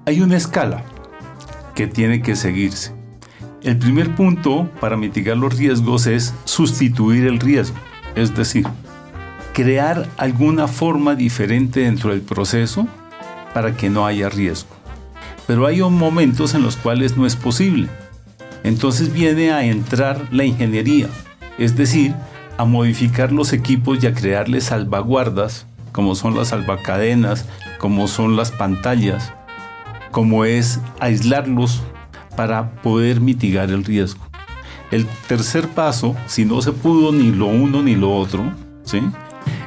Hay 0.05 0.21
una 0.21 0.37
escala 0.37 0.83
que 1.77 1.85
tiene 1.85 2.23
que 2.23 2.35
seguirse. 2.35 2.91
El 3.61 3.77
primer 3.77 4.15
punto 4.15 4.67
para 4.81 4.97
mitigar 4.97 5.37
los 5.37 5.55
riesgos 5.55 6.07
es 6.07 6.33
sustituir 6.43 7.27
el 7.27 7.39
riesgo, 7.39 7.77
es 8.15 8.35
decir, 8.35 8.65
crear 9.53 10.09
alguna 10.17 10.67
forma 10.67 11.13
diferente 11.13 11.81
dentro 11.81 12.09
del 12.09 12.21
proceso 12.21 12.87
para 13.53 13.77
que 13.77 13.91
no 13.91 14.07
haya 14.07 14.27
riesgo. 14.27 14.69
Pero 15.45 15.67
hay 15.67 15.81
momentos 15.81 16.55
en 16.55 16.63
los 16.63 16.77
cuales 16.77 17.15
no 17.15 17.27
es 17.27 17.35
posible. 17.35 17.89
Entonces 18.63 19.13
viene 19.13 19.51
a 19.51 19.63
entrar 19.63 20.29
la 20.31 20.45
ingeniería, 20.45 21.07
es 21.59 21.77
decir, 21.77 22.15
a 22.57 22.65
modificar 22.65 23.31
los 23.31 23.53
equipos 23.53 24.03
y 24.03 24.07
a 24.07 24.15
crearles 24.15 24.63
salvaguardas, 24.63 25.67
como 25.91 26.15
son 26.15 26.35
las 26.35 26.47
salvacadenas, 26.47 27.45
como 27.77 28.07
son 28.07 28.35
las 28.35 28.51
pantallas, 28.51 29.31
como 30.11 30.45
es 30.45 30.79
aislarlos 30.99 31.81
para 32.35 32.71
poder 32.81 33.21
mitigar 33.21 33.69
el 33.71 33.83
riesgo. 33.83 34.25
El 34.91 35.05
tercer 35.27 35.67
paso, 35.67 36.15
si 36.27 36.45
no 36.45 36.61
se 36.61 36.71
pudo 36.71 37.11
ni 37.11 37.31
lo 37.31 37.47
uno 37.47 37.83
ni 37.83 37.95
lo 37.95 38.15
otro, 38.15 38.51
¿sí? 38.83 39.01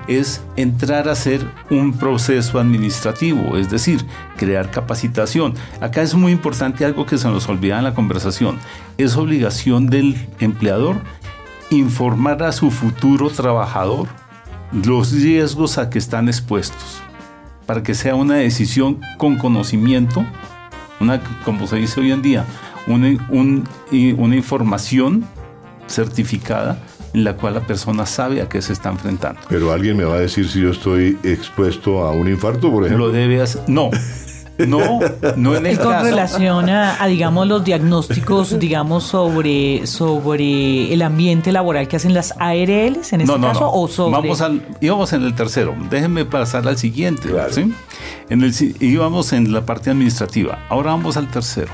es 0.08 0.42
entrar 0.56 1.08
a 1.08 1.12
hacer 1.12 1.46
un 1.70 1.92
proceso 1.92 2.58
administrativo, 2.58 3.56
es 3.56 3.70
decir, 3.70 4.04
crear 4.36 4.70
capacitación. 4.70 5.54
Acá 5.80 6.02
es 6.02 6.14
muy 6.14 6.32
importante 6.32 6.84
algo 6.84 7.06
que 7.06 7.16
se 7.16 7.28
nos 7.28 7.48
olvida 7.48 7.78
en 7.78 7.84
la 7.84 7.94
conversación. 7.94 8.58
Es 8.98 9.16
obligación 9.16 9.86
del 9.86 10.16
empleador 10.40 10.96
informar 11.70 12.42
a 12.42 12.50
su 12.50 12.70
futuro 12.72 13.30
trabajador 13.30 14.08
los 14.72 15.12
riesgos 15.12 15.78
a 15.78 15.90
que 15.90 15.98
están 15.98 16.28
expuestos, 16.28 17.02
para 17.70 17.84
que 17.84 17.94
sea 17.94 18.16
una 18.16 18.34
decisión 18.34 18.98
con 19.16 19.36
conocimiento, 19.38 20.26
una, 20.98 21.20
como 21.44 21.68
se 21.68 21.76
dice 21.76 22.00
hoy 22.00 22.10
en 22.10 22.20
día, 22.20 22.44
una, 22.88 23.06
un- 23.28 23.62
una 24.18 24.34
información 24.34 25.24
certificada 25.86 26.80
en 27.14 27.22
la 27.22 27.36
cual 27.36 27.54
la 27.54 27.60
persona 27.60 28.06
sabe 28.06 28.42
a 28.42 28.48
qué 28.48 28.60
se 28.60 28.72
está 28.72 28.88
enfrentando. 28.90 29.40
Pero 29.48 29.70
alguien 29.70 29.96
me 29.96 30.02
va 30.02 30.16
a 30.16 30.18
decir 30.18 30.48
si 30.48 30.60
yo 30.60 30.70
estoy 30.70 31.16
expuesto 31.22 32.02
a 32.02 32.10
un 32.10 32.26
infarto, 32.28 32.72
por 32.72 32.86
ejemplo. 32.86 33.06
Lo. 33.06 33.12
No, 33.68 33.90
no, 34.66 35.00
no 35.36 35.56
en 35.56 35.66
el 35.66 35.72
Es 35.72 35.78
con 35.78 35.92
caso. 35.92 36.04
relación 36.04 36.68
a, 36.70 37.02
a, 37.02 37.06
digamos, 37.06 37.46
los 37.46 37.64
diagnósticos, 37.64 38.58
digamos, 38.58 39.04
sobre, 39.04 39.86
sobre 39.86 40.92
el 40.92 41.02
ambiente 41.02 41.52
laboral 41.52 41.88
que 41.88 41.96
hacen 41.96 42.14
las 42.14 42.34
ARLs 42.38 43.12
en 43.12 43.20
este 43.22 43.24
no, 43.32 43.38
no, 43.38 43.48
caso, 43.48 43.60
no. 43.60 43.72
o 43.72 43.88
sobre... 43.88 44.12
Vamos 44.20 44.40
al, 44.40 44.62
íbamos 44.80 45.12
en 45.12 45.22
el 45.24 45.34
tercero. 45.34 45.74
Déjenme 45.90 46.24
pasar 46.24 46.66
al 46.68 46.76
siguiente. 46.78 47.28
Claro. 47.28 47.52
¿sí? 47.52 47.72
En 48.28 48.42
el, 48.42 48.52
si- 48.54 48.74
íbamos 48.80 49.32
en 49.32 49.52
la 49.52 49.64
parte 49.66 49.90
administrativa. 49.90 50.58
Ahora 50.68 50.90
vamos 50.92 51.16
al 51.16 51.28
tercero. 51.30 51.70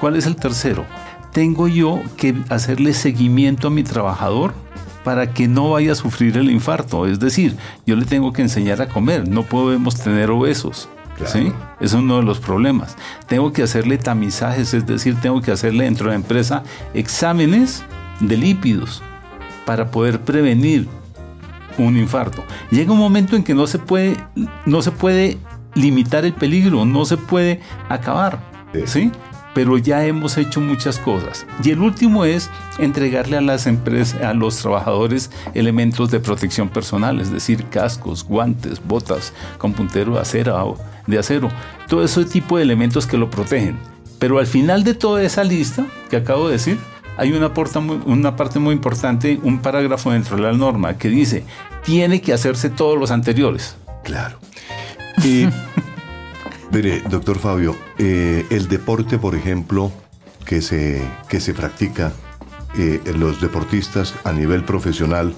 ¿Cuál 0.00 0.16
es 0.16 0.26
el 0.26 0.36
tercero? 0.36 0.84
Tengo 1.32 1.68
yo 1.68 2.00
que 2.16 2.34
hacerle 2.48 2.94
seguimiento 2.94 3.68
a 3.68 3.70
mi 3.70 3.82
trabajador 3.82 4.54
para 5.04 5.32
que 5.32 5.48
no 5.48 5.70
vaya 5.70 5.92
a 5.92 5.94
sufrir 5.94 6.36
el 6.36 6.50
infarto. 6.50 7.06
Es 7.06 7.18
decir, 7.20 7.56
yo 7.86 7.96
le 7.96 8.04
tengo 8.04 8.32
que 8.32 8.42
enseñar 8.42 8.82
a 8.82 8.88
comer. 8.88 9.28
No 9.28 9.42
podemos 9.42 9.94
tener 9.96 10.30
obesos. 10.30 10.88
Claro. 11.18 11.32
¿sí? 11.32 11.52
Es 11.80 11.92
uno 11.92 12.16
de 12.18 12.22
los 12.22 12.38
problemas. 12.38 12.96
Tengo 13.26 13.52
que 13.52 13.62
hacerle 13.62 13.98
tamizajes, 13.98 14.72
es 14.74 14.86
decir, 14.86 15.16
tengo 15.20 15.42
que 15.42 15.50
hacerle 15.52 15.84
dentro 15.84 16.06
de 16.06 16.10
la 16.10 16.16
empresa 16.16 16.62
exámenes 16.94 17.82
de 18.20 18.36
lípidos 18.36 19.02
para 19.66 19.90
poder 19.90 20.20
prevenir 20.20 20.88
un 21.76 21.96
infarto. 21.96 22.42
Llega 22.70 22.92
un 22.92 22.98
momento 22.98 23.36
en 23.36 23.44
que 23.44 23.54
no 23.54 23.66
se 23.66 23.78
puede, 23.78 24.16
no 24.66 24.82
se 24.82 24.90
puede 24.90 25.38
limitar 25.74 26.24
el 26.24 26.32
peligro, 26.32 26.84
no 26.84 27.04
se 27.04 27.16
puede 27.16 27.60
acabar, 27.88 28.38
Sí. 28.72 28.80
¿sí? 28.86 29.12
Pero 29.54 29.76
ya 29.78 30.04
hemos 30.04 30.36
hecho 30.38 30.60
muchas 30.60 30.98
cosas. 30.98 31.46
Y 31.64 31.70
el 31.70 31.80
último 31.80 32.24
es 32.24 32.50
entregarle 32.78 33.36
a 33.38 33.40
las 33.40 33.66
empresas, 33.66 34.20
a 34.22 34.34
los 34.34 34.56
trabajadores 34.58 35.30
elementos 35.54 36.10
de 36.10 36.20
protección 36.20 36.68
personal, 36.68 37.20
es 37.20 37.32
decir, 37.32 37.64
cascos, 37.66 38.24
guantes, 38.24 38.80
botas 38.84 39.32
con 39.56 39.72
puntero 39.72 40.14
de 40.14 40.20
acero, 40.20 40.76
de 41.08 41.18
acero, 41.18 41.48
todo 41.88 42.04
ese 42.04 42.24
tipo 42.24 42.56
de 42.56 42.62
elementos 42.62 43.06
que 43.06 43.16
lo 43.18 43.28
protegen. 43.30 43.76
Pero 44.20 44.38
al 44.38 44.46
final 44.46 44.84
de 44.84 44.94
toda 44.94 45.22
esa 45.22 45.42
lista 45.42 45.86
que 46.10 46.16
acabo 46.16 46.46
de 46.46 46.52
decir, 46.52 46.78
hay 47.16 47.32
una, 47.32 47.48
muy- 47.80 48.00
una 48.06 48.36
parte 48.36 48.60
muy 48.60 48.74
importante, 48.74 49.40
un 49.42 49.58
parágrafo 49.58 50.12
dentro 50.12 50.36
de 50.36 50.42
la 50.42 50.52
norma 50.52 50.96
que 50.98 51.08
dice, 51.08 51.44
tiene 51.84 52.20
que 52.20 52.32
hacerse 52.32 52.70
todos 52.70 52.98
los 52.98 53.10
anteriores. 53.10 53.76
Claro. 54.04 54.38
Y, 55.24 55.46
mire, 56.72 57.02
doctor 57.08 57.38
Fabio, 57.38 57.76
eh, 57.98 58.46
el 58.50 58.68
deporte, 58.68 59.18
por 59.18 59.34
ejemplo, 59.34 59.90
que 60.44 60.62
se, 60.62 61.02
que 61.28 61.40
se 61.40 61.54
practica, 61.54 62.12
eh, 62.78 63.00
los 63.16 63.40
deportistas 63.40 64.14
a 64.24 64.32
nivel 64.32 64.62
profesional, 64.64 65.32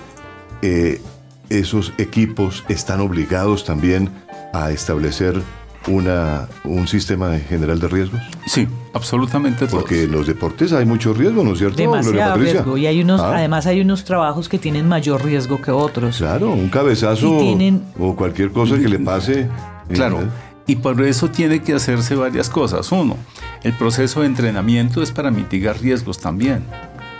eh, 0.62 1.00
esos 1.48 1.92
equipos 1.98 2.64
están 2.68 3.00
obligados 3.00 3.64
también 3.64 4.10
a 4.52 4.70
establecer 4.70 5.40
una, 5.86 6.48
un 6.64 6.86
sistema 6.86 7.36
general 7.38 7.80
de 7.80 7.88
riesgos. 7.88 8.20
Sí, 8.46 8.68
absolutamente 8.92 9.66
todos. 9.66 9.80
Porque 9.82 10.04
en 10.04 10.12
los 10.12 10.26
deportes 10.26 10.72
hay 10.72 10.84
mucho 10.84 11.14
riesgo, 11.14 11.42
¿no 11.42 11.52
es 11.52 11.58
cierto, 11.58 11.76
Gloria 11.76 11.96
demasiado 12.02 12.30
Patricia? 12.32 12.52
riesgo 12.54 12.76
y 12.76 12.86
hay 12.86 13.00
unos 13.02 13.20
Ah, 13.20 13.36
además 13.36 13.66
hay 13.66 13.80
unos 13.80 14.04
trabajos 14.04 14.48
que 14.48 14.58
tienen 14.58 14.86
mayor 14.88 15.24
riesgo 15.24 15.60
que 15.60 15.70
otros 15.70 16.18
Claro, 16.18 16.50
un 16.52 16.68
cabezazo 16.68 17.38
tienen- 17.40 17.82
o 17.98 18.14
cualquier 18.14 18.50
cosa 18.52 18.78
que 18.78 18.88
le 18.88 18.98
pase. 18.98 19.48
Claro. 19.92 20.20
eh, 20.20 20.26
Y 20.68 20.76
por 20.76 21.02
eso 21.02 21.28
tiene 21.28 21.62
que 21.62 21.74
hacerse 21.74 22.14
varias 22.14 22.48
cosas. 22.48 22.92
Uno, 22.92 23.16
el 23.64 23.72
proceso 23.72 24.20
de 24.20 24.26
entrenamiento 24.26 25.02
es 25.02 25.10
para 25.10 25.32
mitigar 25.32 25.80
riesgos 25.80 26.20
también. 26.20 26.62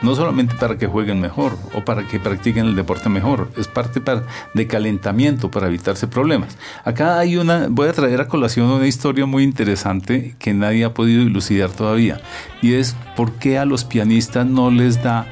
No 0.02 0.14
solamente 0.14 0.54
para 0.54 0.78
que 0.78 0.86
jueguen 0.86 1.20
mejor 1.20 1.58
o 1.74 1.84
para 1.84 2.06
que 2.08 2.18
practiquen 2.18 2.66
el 2.66 2.74
deporte 2.76 3.08
mejor, 3.10 3.50
es 3.58 3.68
parte 3.68 4.00
para- 4.00 4.22
de 4.54 4.66
calentamiento 4.66 5.50
para 5.50 5.66
evitarse 5.66 6.06
problemas. 6.06 6.56
Acá 6.84 7.18
hay 7.18 7.36
una, 7.36 7.66
voy 7.68 7.88
a 7.88 7.92
traer 7.92 8.20
a 8.20 8.26
colación 8.28 8.66
una 8.70 8.86
historia 8.86 9.26
muy 9.26 9.42
interesante 9.44 10.34
que 10.38 10.54
nadie 10.54 10.84
ha 10.84 10.94
podido 10.94 11.22
dilucidar 11.24 11.70
todavía, 11.70 12.20
y 12.62 12.74
es 12.74 12.96
por 13.16 13.32
qué 13.32 13.58
a 13.58 13.64
los 13.66 13.84
pianistas 13.84 14.46
no 14.46 14.70
les 14.70 15.02
da 15.02 15.26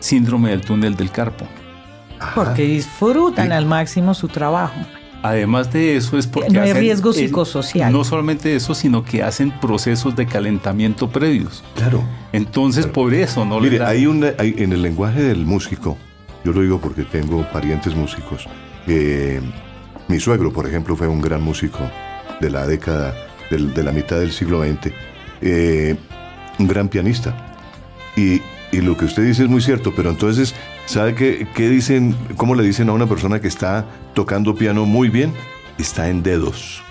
síndrome 0.00 0.50
del 0.50 0.62
túnel 0.62 0.96
del 0.96 1.10
carpo. 1.10 1.46
porque 2.34 2.62
disfrutan 2.62 3.52
al 3.52 3.66
máximo 3.66 4.14
su 4.14 4.28
trabajo 4.28 4.74
Además 5.28 5.72
de 5.72 5.96
eso 5.96 6.18
es 6.18 6.26
porque 6.26 6.50
No 6.50 6.62
hay 6.62 6.70
hacen 6.70 6.82
riesgo 6.82 7.10
el- 7.10 7.16
psicosocial. 7.16 7.92
No 7.92 8.04
solamente 8.04 8.54
eso, 8.56 8.74
sino 8.74 9.04
que 9.04 9.22
hacen 9.22 9.50
procesos 9.60 10.14
de 10.16 10.26
calentamiento 10.26 11.08
previos. 11.10 11.62
Claro. 11.74 12.02
Entonces, 12.32 12.86
por 12.86 13.12
eso 13.14 13.44
no 13.44 13.58
le 13.60 13.66
Mire, 13.70 13.78
da- 13.78 13.88
hay 13.88 14.06
un, 14.06 14.24
hay- 14.38 14.54
en 14.58 14.72
el 14.72 14.82
lenguaje 14.82 15.22
del 15.22 15.46
músico, 15.46 15.96
yo 16.44 16.52
lo 16.52 16.60
digo 16.62 16.80
porque 16.80 17.02
tengo 17.02 17.42
parientes 17.50 17.94
músicos. 17.94 18.46
eh, 18.88 19.40
mi 20.08 20.20
suegro, 20.20 20.52
por 20.52 20.66
ejemplo, 20.68 20.94
fue 20.94 21.08
un 21.08 21.20
gran 21.20 21.42
músico 21.42 21.80
de 22.40 22.50
la 22.50 22.66
década, 22.66 23.12
de 23.50 23.82
la 23.82 23.90
mitad 23.90 24.18
del 24.20 24.30
siglo 24.32 24.62
XX. 24.62 24.92
eh, 25.40 25.96
un 26.58 26.66
gran 26.68 26.88
pianista. 26.88 27.56
Y, 28.16 28.40
y 28.72 28.80
lo 28.80 28.96
que 28.96 29.04
usted 29.06 29.24
dice 29.24 29.42
es 29.42 29.48
muy 29.48 29.60
cierto, 29.60 29.92
pero 29.94 30.10
entonces, 30.10 30.54
¿sabe 30.86 31.14
qué, 31.14 31.46
qué 31.54 31.68
dicen, 31.68 32.16
cómo 32.36 32.54
le 32.54 32.62
dicen 32.62 32.88
a 32.88 32.92
una 32.92 33.06
persona 33.06 33.40
que 33.40 33.48
está 33.48 33.86
tocando 34.14 34.54
piano 34.54 34.86
muy 34.86 35.08
bien? 35.08 35.32
Está 35.78 36.08
en 36.08 36.22
dedos. 36.22 36.82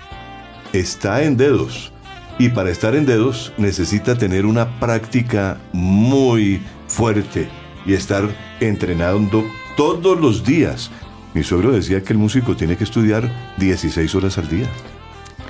Está 0.72 1.22
en 1.24 1.36
dedos. 1.36 1.92
Y 2.38 2.50
para 2.50 2.70
estar 2.70 2.94
en 2.94 3.06
dedos 3.06 3.52
necesita 3.56 4.16
tener 4.16 4.46
una 4.46 4.78
práctica 4.78 5.58
muy 5.72 6.62
fuerte 6.86 7.48
y 7.86 7.94
estar 7.94 8.28
entrenando 8.60 9.44
todos 9.76 10.20
los 10.20 10.44
días. 10.44 10.90
Mi 11.34 11.42
suegro 11.42 11.72
decía 11.72 12.02
que 12.02 12.12
el 12.12 12.18
músico 12.18 12.56
tiene 12.56 12.76
que 12.76 12.84
estudiar 12.84 13.30
16 13.58 14.14
horas 14.14 14.38
al 14.38 14.48
día. 14.48 14.68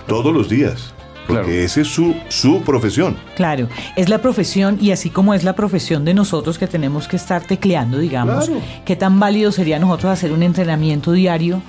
Todos 0.06 0.34
los 0.34 0.48
días. 0.48 0.95
Porque 1.26 1.42
Claro. 1.42 1.48
esa 1.58 1.80
es 1.80 1.88
su, 1.88 2.14
su 2.28 2.62
profesión. 2.62 3.16
Claro, 3.34 3.68
es 3.96 4.08
la 4.08 4.18
profesión 4.18 4.78
y 4.80 4.92
así 4.92 5.10
como 5.10 5.34
es 5.34 5.42
la 5.44 5.54
profesión 5.54 6.04
de 6.04 6.14
nosotros 6.14 6.58
que 6.58 6.66
tenemos 6.66 7.08
que 7.08 7.16
estar 7.16 7.42
tecleando, 7.42 7.98
digamos, 7.98 8.46
Claro. 8.46 8.60
qué 8.84 8.94
tan 8.96 9.18
válido 9.18 9.50
sería 9.52 9.78
nosotros 9.78 10.12
hacer 10.12 10.32
un 10.32 10.42
entrenamiento 10.42 11.12
diario 11.12 11.60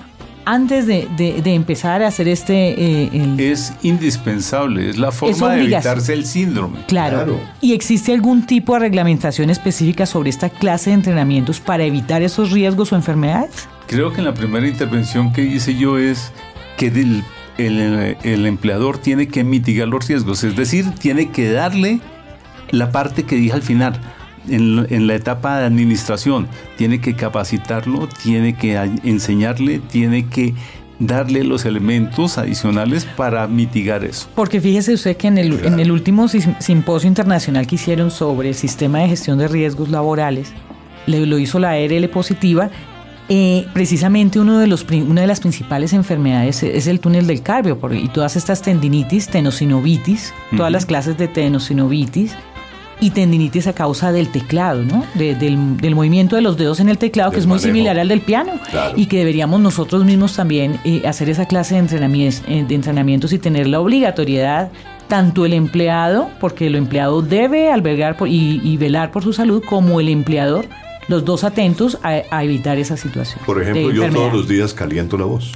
antes 0.46 0.86
de, 0.88 1.10
de- 1.18 1.42
de 1.42 1.54
empezar 1.56 2.02
a 2.04 2.08
hacer 2.08 2.28
este... 2.30 2.54
eh, 3.04 3.10
el- 3.12 3.38
es 3.40 3.74
indispensable, 3.84 4.90
es 4.90 4.98
la 4.98 5.12
forma 5.12 5.54
de 5.56 5.64
evitarse 5.64 6.14
el 6.14 6.26
síndrome. 6.26 6.80
Claro. 6.88 7.18
Claro. 7.18 7.40
¿Y 7.60 7.74
existe 7.74 8.14
algún 8.14 8.46
tipo 8.46 8.74
de 8.74 8.80
reglamentación 8.80 9.50
específica 9.50 10.06
sobre 10.06 10.30
esta 10.30 10.50
clase 10.50 10.92
de 10.92 10.96
entrenamientos 10.96 11.60
para 11.60 11.84
evitar 11.84 12.22
esos 12.22 12.52
riesgos 12.52 12.94
o 12.94 12.96
enfermedades? 12.96 13.68
Creo 13.88 14.14
que 14.14 14.20
en 14.20 14.26
la 14.26 14.34
primera 14.34 14.68
intervención 14.68 15.34
que 15.34 15.42
hice 15.44 15.76
yo 15.76 15.98
es 15.98 16.32
que 16.78 16.92
del- 16.92 17.24
el, 17.58 18.18
el 18.24 18.46
empleador 18.46 18.98
tiene 18.98 19.28
que 19.28 19.44
mitigar 19.44 19.88
los 19.88 20.08
riesgos, 20.08 20.44
es 20.44 20.56
decir, 20.56 20.86
tiene 21.00 21.30
que 21.32 21.52
darle 21.52 22.00
la 22.72 22.92
parte 22.92 23.24
que 23.24 23.36
dije 23.36 23.54
al 23.54 23.62
final. 23.64 24.00
en, 24.50 24.88
en 24.90 25.08
la 25.08 25.16
etapa 25.16 25.60
de 25.60 25.66
administración. 25.66 26.48
Tiene 26.78 27.02
que 27.02 27.16
capacitarlo, 27.16 28.08
tiene 28.24 28.56
que 28.56 28.76
enseñarle, 29.04 29.80
tiene 29.80 30.28
que 30.28 30.54
darle 31.00 31.44
los 31.44 31.66
elementos 31.66 32.38
adicionales 32.38 33.04
para 33.06 33.46
mitigar 33.48 34.04
eso. 34.06 34.28
Porque 34.36 34.62
fíjese 34.62 34.94
usted 34.94 35.18
que 35.18 35.28
en 35.28 35.38
el, 35.38 35.66
en 35.66 35.80
el 35.82 35.92
último 35.92 36.28
sim- 36.30 36.56
simposio 36.60 37.08
internacional 37.10 37.68
que 37.68 37.76
hicieron 37.76 38.10
sobre 38.10 38.50
el 38.50 38.56
sistema 38.56 39.00
de 39.00 39.10
gestión 39.10 39.38
de 39.38 39.48
riesgos 39.50 39.90
laborales, 39.90 40.54
le- 41.08 41.26
lo 41.26 41.38
hizo 41.40 41.60
la 41.60 41.72
ARL 41.72 42.08
positiva, 42.10 42.70
eh, 43.30 43.66
precisamente 43.74 44.40
uno 44.40 44.58
de 44.60 44.68
los, 44.68 44.86
una 44.90 45.22
de 45.22 45.28
las 45.28 45.40
principales 45.42 45.94
enfermedades 45.94 46.64
es, 46.64 46.88
el 46.88 47.00
túnel 47.00 47.28
del 47.28 47.42
carpio 47.42 47.78
por- 47.80 47.94
y 47.94 48.08
todas 48.08 48.36
estas 48.36 48.62
tendinitis, 48.62 49.28
tenosinovitis, 49.28 50.34
todas 50.56 50.72
las 50.72 50.86
clases 50.86 51.18
de 51.18 51.28
tenosinovitis 51.28 52.34
y 53.00 53.12
tendinitis 53.12 53.68
a 53.68 53.74
causa 53.74 54.12
del 54.12 54.30
teclado, 54.32 54.82
¿no? 54.84 55.04
De- 55.14 55.36
del, 55.36 55.78
del 55.78 55.94
movimiento 55.94 56.36
de 56.36 56.42
los 56.42 56.58
dedos 56.58 56.80
en 56.80 56.90
el 56.90 56.98
teclado, 56.98 57.32
que 57.32 57.38
es 57.40 57.46
muy 57.46 57.56
manejo. 57.58 57.68
similar 57.68 58.00
al 58.00 58.08
del 58.08 58.22
piano 58.22 58.54
Claro. 58.72 58.94
y 58.98 59.06
que 59.06 59.18
deberíamos 59.20 59.60
nosotros 59.60 60.04
mismos 60.04 60.36
también 60.36 60.80
eh, 60.84 61.04
hacer 61.06 61.30
esa 61.30 61.46
clase 61.46 61.76
de, 61.76 61.82
entrenamientos, 61.82 62.44
de 62.48 62.74
entrenamientos 62.76 63.34
y 63.34 63.38
tener 63.40 63.68
la 63.68 63.80
obligatoriedad, 63.82 64.72
tanto 65.08 65.46
el 65.46 65.54
empleado, 65.54 66.30
porque 66.40 66.68
el 66.68 66.76
empleado 66.76 67.22
debe 67.22 67.72
albergar 67.72 68.18
por- 68.18 68.30
y, 68.30 68.62
y 68.64 68.78
velar 68.78 69.12
por 69.12 69.22
su 69.24 69.32
salud, 69.32 69.62
como 69.64 70.00
el 70.00 70.10
empleador, 70.10 70.66
los 71.08 71.24
dos 71.26 71.44
atentos 71.44 71.98
a, 72.04 72.22
a 72.30 72.44
evitar 72.44 72.78
esa 72.78 72.98
situación. 72.98 73.40
Por 73.46 73.62
ejemplo, 73.62 73.92
yo 73.92 74.10
todos 74.10 74.34
los 74.34 74.48
días 74.48 74.74
caliento 74.74 75.18
la 75.18 75.26
voz. 75.26 75.54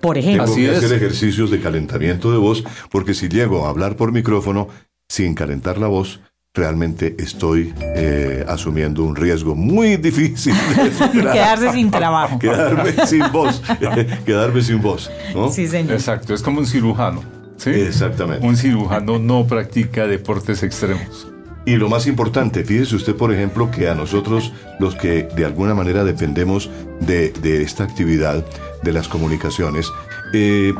Por 0.00 0.18
ejemplo, 0.18 0.44
Tengo 0.44 0.52
Así 0.54 0.66
que 0.66 0.72
es. 0.72 0.78
hacer 0.84 0.92
ejercicios 0.96 1.50
de 1.50 1.60
calentamiento 1.60 2.30
de 2.30 2.36
voz 2.38 2.62
porque 2.90 3.14
si 3.14 3.28
llego 3.28 3.66
a 3.66 3.70
hablar 3.70 3.96
por 3.96 4.12
micrófono 4.12 4.68
sin 5.08 5.34
calentar 5.34 5.78
la 5.78 5.86
voz, 5.86 6.20
realmente 6.52 7.16
estoy 7.18 7.72
eh, 7.80 8.44
asumiendo 8.46 9.02
un 9.02 9.16
riesgo 9.16 9.54
muy 9.54 9.96
difícil 9.96 10.54
de 10.76 10.90
superar. 11.06 11.32
quedarse 11.32 11.72
sin 11.72 11.90
trabajo. 11.90 12.38
Quedarme 12.38 12.92
sin 13.06 13.32
voz. 13.32 13.62
Quedarme 14.26 14.62
sin 14.62 14.82
voz. 14.82 15.10
¿no? 15.34 15.50
Sí, 15.50 15.66
señor. 15.66 15.94
Exacto, 15.94 16.34
es 16.34 16.42
como 16.42 16.58
un 16.60 16.66
cirujano. 16.66 17.22
¿sí? 17.56 17.70
Exactamente. 17.70 18.46
Un 18.46 18.56
cirujano 18.58 19.18
no 19.18 19.46
practica 19.46 20.06
deportes 20.06 20.62
extremos. 20.62 21.28
Y 21.66 21.76
lo 21.76 21.88
más 21.88 22.06
importante, 22.06 22.64
fíjese 22.64 22.96
usted, 22.96 23.16
por 23.16 23.32
ejemplo, 23.32 23.70
que 23.70 23.88
a 23.88 23.94
nosotros, 23.94 24.52
los 24.78 24.94
que 24.94 25.22
de 25.22 25.44
alguna 25.44 25.74
manera 25.74 26.04
dependemos 26.04 26.70
de, 27.00 27.30
de 27.30 27.62
esta 27.62 27.84
actividad 27.84 28.44
de 28.82 28.92
las 28.92 29.08
comunicaciones, 29.08 29.90
eh, 30.34 30.74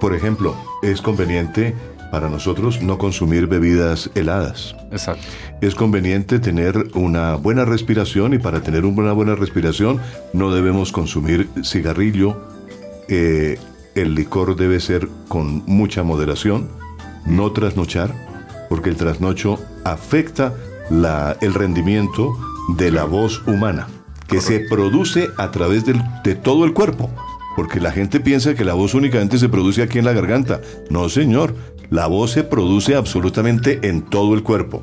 por 0.00 0.14
ejemplo, 0.14 0.56
es 0.82 1.00
conveniente 1.00 1.74
para 2.10 2.28
nosotros 2.28 2.82
no 2.82 2.98
consumir 2.98 3.46
bebidas 3.46 4.10
heladas. 4.14 4.74
Exacto. 4.90 5.22
Es 5.60 5.74
conveniente 5.74 6.38
tener 6.38 6.88
una 6.94 7.34
buena 7.34 7.64
respiración 7.64 8.34
y 8.34 8.38
para 8.38 8.62
tener 8.62 8.84
una 8.84 9.12
buena 9.12 9.34
respiración 9.34 10.00
no 10.32 10.52
debemos 10.52 10.90
consumir 10.92 11.48
cigarrillo. 11.62 12.36
eh, 13.08 13.58
el 13.94 14.14
licor 14.14 14.54
debe 14.54 14.78
ser 14.80 15.08
con 15.28 15.64
mucha 15.66 16.04
moderación, 16.04 16.68
no 17.26 17.50
trasnochar, 17.52 18.14
porque 18.68 18.90
el 18.90 18.96
trasnocho 18.96 19.58
afecta 19.84 20.54
la- 20.90 21.36
el 21.40 21.54
rendimiento 21.54 22.36
de 22.76 22.90
la 22.90 23.04
voz 23.04 23.42
humana, 23.46 23.88
que 24.26 24.40
se 24.40 24.60
produce 24.60 25.28
a 25.36 25.50
través 25.50 25.84
del- 25.86 26.02
de 26.24 26.34
todo 26.34 26.64
el 26.64 26.72
cuerpo. 26.72 27.10
Porque 27.56 27.80
la 27.80 27.90
gente 27.90 28.20
piensa 28.20 28.54
que 28.54 28.64
la 28.64 28.74
voz 28.74 28.94
únicamente 28.94 29.38
se 29.38 29.48
produce 29.48 29.82
aquí 29.82 29.98
en 29.98 30.04
la 30.04 30.12
garganta. 30.12 30.60
No, 30.90 31.08
señor. 31.08 31.54
La 31.90 32.06
voz 32.06 32.30
se 32.32 32.44
produce 32.44 32.94
absolutamente 32.94 33.80
en 33.88 34.02
todo 34.02 34.34
el 34.34 34.42
cuerpo. 34.42 34.82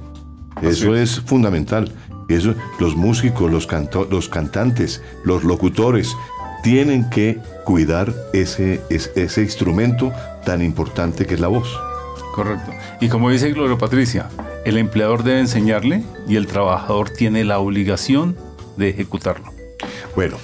Eso 0.61 0.95
es 0.95 1.21
fundamental. 1.21 1.91
Eso, 2.27 2.55
los 2.79 2.95
músicos, 2.95 3.51
los, 3.51 3.67
canto- 3.67 4.07
los 4.09 4.27
cantantes, 4.29 5.01
los 5.23 5.43
locutores 5.43 6.15
tienen 6.63 7.07
que 7.11 7.39
cuidar 7.63 8.13
ese, 8.33 8.81
es- 8.89 9.11
ese 9.15 9.43
instrumento 9.43 10.11
tan 10.43 10.61
importante 10.63 11.25
que 11.27 11.35
es 11.35 11.39
la 11.39 11.47
voz. 11.47 11.69
Correcto. 12.35 12.71
Y 12.99 13.07
como 13.07 13.29
dice 13.29 13.49
Gloria 13.53 13.77
Patricia, 13.77 14.27
el 14.65 14.77
empleador 14.77 15.23
debe 15.23 15.39
enseñarle 15.39 16.03
y 16.27 16.35
el 16.35 16.47
trabajador 16.47 17.09
tiene 17.09 17.45
la 17.45 17.59
obligación 17.59 18.35
de 18.75 18.89
ejecutarlo. 18.89 19.53
Bueno, 20.17 20.35